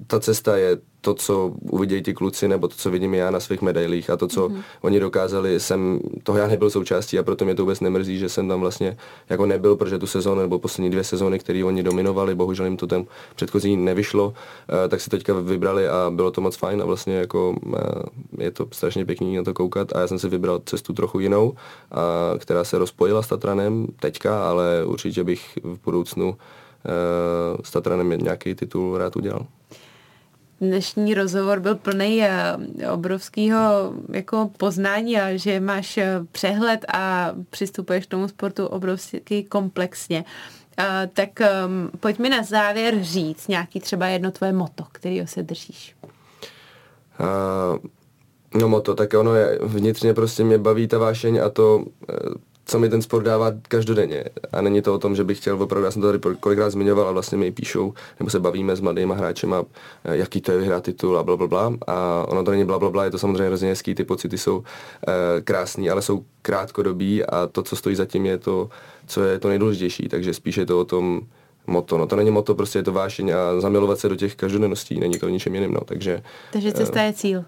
ta 0.06 0.20
cesta 0.20 0.56
je 0.56 0.78
to, 1.00 1.14
co 1.14 1.52
uvidějí 1.70 2.02
ti 2.02 2.14
kluci, 2.14 2.48
nebo 2.48 2.68
to, 2.68 2.74
co 2.76 2.90
vidím 2.90 3.14
já 3.14 3.30
na 3.30 3.40
svých 3.40 3.62
medailích 3.62 4.10
a 4.10 4.16
to, 4.16 4.28
co 4.28 4.48
mm-hmm. 4.48 4.62
oni 4.80 5.00
dokázali, 5.00 5.60
jsem, 5.60 6.00
toho 6.22 6.38
já 6.38 6.46
nebyl 6.46 6.70
součástí 6.70 7.18
a 7.18 7.22
proto 7.22 7.44
mě 7.44 7.54
to 7.54 7.62
vůbec 7.62 7.80
nemrzí, 7.80 8.18
že 8.18 8.28
jsem 8.28 8.48
tam 8.48 8.60
vlastně 8.60 8.96
jako 9.28 9.46
nebyl, 9.46 9.76
protože 9.76 9.98
tu 9.98 10.06
sezónu 10.06 10.40
nebo 10.40 10.58
poslední 10.58 10.90
dvě 10.90 11.04
sezóny, 11.04 11.38
které 11.38 11.64
oni 11.64 11.82
dominovali, 11.82 12.34
bohužel 12.34 12.64
jim 12.64 12.76
to 12.76 12.86
ten 12.86 13.06
předchozí 13.34 13.76
nevyšlo, 13.76 14.34
eh, 14.84 14.88
tak 14.88 15.00
si 15.00 15.10
teďka 15.10 15.32
vybrali 15.34 15.88
a 15.88 16.10
bylo 16.14 16.30
to 16.30 16.40
moc 16.40 16.56
fajn 16.56 16.82
a 16.82 16.84
vlastně 16.84 17.16
jako 17.16 17.56
eh, 17.76 18.44
je 18.44 18.50
to 18.50 18.66
strašně 18.72 19.04
pěkný 19.04 19.36
na 19.36 19.42
to 19.42 19.54
koukat 19.54 19.96
a 19.96 20.00
já 20.00 20.06
jsem 20.06 20.18
si 20.18 20.28
vybral 20.28 20.60
cestu 20.64 20.92
trochu 20.92 21.20
jinou, 21.20 21.54
a, 21.90 22.34
která 22.38 22.64
se 22.64 22.78
rozpojila 22.78 23.22
s 23.22 23.28
Tatranem 23.28 23.86
teďka, 24.00 24.48
ale 24.48 24.84
určitě 24.84 25.24
bych 25.24 25.58
v 25.62 25.78
budoucnu 25.84 26.36
s 27.62 27.70
Tatranem 27.70 28.08
nějaký 28.08 28.54
titul 28.54 28.98
rád 28.98 29.16
udělal. 29.16 29.46
Dnešní 30.60 31.14
rozhovor 31.14 31.60
byl 31.60 31.74
plný 31.74 32.22
eh, 32.22 32.56
obrovského 32.90 33.92
jako 34.12 34.50
poznání 34.56 35.20
a 35.20 35.36
že 35.36 35.60
máš 35.60 35.98
eh, 35.98 36.20
přehled 36.32 36.84
a 36.94 37.32
přistupuješ 37.50 38.06
k 38.06 38.08
tomu 38.08 38.28
sportu 38.28 38.66
obrovsky 38.66 39.42
komplexně. 39.42 40.24
Tak 41.12 41.28
um, 41.66 41.90
pojď 42.00 42.18
mi 42.18 42.28
na 42.28 42.42
závěr 42.42 43.02
říct 43.02 43.48
nějaký 43.48 43.80
třeba 43.80 44.06
jedno 44.06 44.30
tvoje 44.30 44.52
moto, 44.52 44.84
kterýho 44.92 45.26
se 45.26 45.42
držíš. 45.42 45.96
Uh, 47.20 47.78
no 48.60 48.68
moto, 48.68 48.94
tak 48.94 49.14
ono 49.14 49.34
je, 49.34 49.58
vnitřně 49.62 50.14
prostě 50.14 50.44
mě 50.44 50.58
baví 50.58 50.88
ta 50.88 50.98
vášeň 50.98 51.40
a 51.44 51.48
to 51.48 51.84
co 52.70 52.78
mi 52.78 52.88
ten 52.88 53.02
sport 53.02 53.22
dává 53.22 53.52
každodenně. 53.68 54.24
A 54.52 54.60
není 54.60 54.82
to 54.82 54.94
o 54.94 54.98
tom, 54.98 55.16
že 55.16 55.24
bych 55.24 55.38
chtěl 55.38 55.62
opravdu, 55.62 55.84
já 55.84 55.90
jsem 55.90 56.02
to 56.02 56.08
tady 56.08 56.36
kolikrát 56.40 56.70
zmiňoval 56.70 57.08
a 57.08 57.12
vlastně 57.12 57.38
mi 57.38 57.46
i 57.46 57.50
píšou, 57.50 57.94
nebo 58.20 58.30
se 58.30 58.40
bavíme 58.40 58.76
s 58.76 58.80
mladými 58.80 59.14
hráčema, 59.16 59.64
eh, 60.04 60.16
jaký 60.16 60.40
to 60.40 60.52
je 60.52 60.58
vyhrát 60.58 60.84
titul 60.84 61.18
a 61.18 61.22
bla, 61.22 61.36
bla, 61.36 61.46
bla. 61.46 61.72
A 61.86 62.24
ono 62.28 62.44
to 62.44 62.50
není 62.50 62.64
bla, 62.64 62.78
bla, 62.78 62.90
bla, 62.90 63.04
je 63.04 63.10
to 63.10 63.18
samozřejmě 63.18 63.46
hrozně 63.46 63.68
hezký, 63.68 63.94
ty 63.94 64.04
pocity 64.04 64.38
jsou 64.38 64.62
e, 65.08 65.40
krásný, 65.40 65.90
ale 65.90 66.02
jsou 66.02 66.24
krátkodobí 66.42 67.24
a 67.24 67.46
to, 67.46 67.62
co 67.62 67.76
stojí 67.76 67.96
zatím, 67.96 68.26
je 68.26 68.38
to, 68.38 68.68
co 69.06 69.24
je 69.24 69.38
to 69.38 69.48
nejdůležitější. 69.48 70.08
Takže 70.08 70.34
spíše 70.34 70.60
je 70.60 70.66
to 70.66 70.80
o 70.80 70.84
tom, 70.84 71.20
moto. 71.66 71.98
No 71.98 72.06
to 72.06 72.16
není 72.16 72.30
moto, 72.30 72.54
prostě 72.54 72.78
je 72.78 72.82
to 72.82 72.92
vášeň 72.92 73.30
a 73.30 73.60
zamilovat 73.60 73.98
se 73.98 74.08
do 74.08 74.16
těch 74.16 74.34
každodenností, 74.34 75.00
není 75.00 75.18
to 75.18 75.26
o 75.26 75.28
ničem 75.28 75.54
jiným. 75.54 75.72
No. 75.72 75.80
Takže, 75.84 76.22
Takže 76.52 76.72
cesta 76.72 77.02
je 77.02 77.12
cíl 77.12 77.44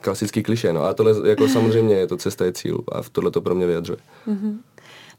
klasický 0.00 0.42
kliše, 0.42 0.72
no 0.72 0.84
a 0.84 0.94
tohle 0.94 1.28
jako 1.28 1.48
samozřejmě 1.48 1.94
je 1.94 2.06
to 2.06 2.16
cesta 2.16 2.44
je 2.44 2.52
cíl 2.52 2.80
a 2.92 3.02
v 3.02 3.10
tohle 3.10 3.30
to 3.30 3.40
pro 3.40 3.54
mě 3.54 3.66
vyjadřuje. 3.66 3.98
Mm-hmm. 4.28 4.56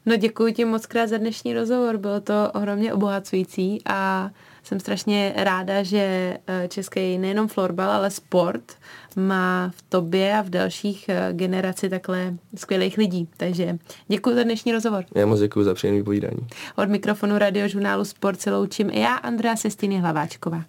No 0.06 0.16
děkuji 0.16 0.52
ti 0.52 0.64
moc 0.64 0.86
krát 0.86 1.06
za 1.06 1.18
dnešní 1.18 1.54
rozhovor, 1.54 1.96
bylo 1.96 2.20
to 2.20 2.50
ohromně 2.54 2.94
obohacující 2.94 3.78
a 3.86 4.30
jsem 4.62 4.80
strašně 4.80 5.32
ráda, 5.36 5.82
že 5.82 6.36
eh, 6.46 6.68
český 6.68 7.18
nejenom 7.18 7.48
florbal, 7.48 7.90
ale 7.90 8.10
sport 8.10 8.72
má 9.16 9.72
v 9.76 9.82
tobě 9.88 10.34
a 10.38 10.42
v 10.42 10.50
dalších 10.50 11.08
eh, 11.08 11.28
generaci 11.32 11.88
takhle 11.88 12.34
skvělých 12.56 12.98
lidí. 12.98 13.28
Takže 13.36 13.78
děkuji 14.08 14.34
za 14.34 14.42
dnešní 14.42 14.72
rozhovor. 14.72 15.04
Já 15.14 15.26
moc 15.26 15.40
děkuji 15.40 15.64
za 15.64 15.74
příjemné 15.74 16.04
povídání. 16.04 16.46
Od 16.76 16.88
mikrofonu 16.88 17.38
radiožurnálu 17.38 18.04
Sport 18.04 18.40
se 18.40 18.50
loučím 18.56 18.90
i 18.90 19.00
já, 19.00 19.14
Andrea 19.14 19.56
Sestiny 19.56 19.98
Hlaváčková. 19.98 20.64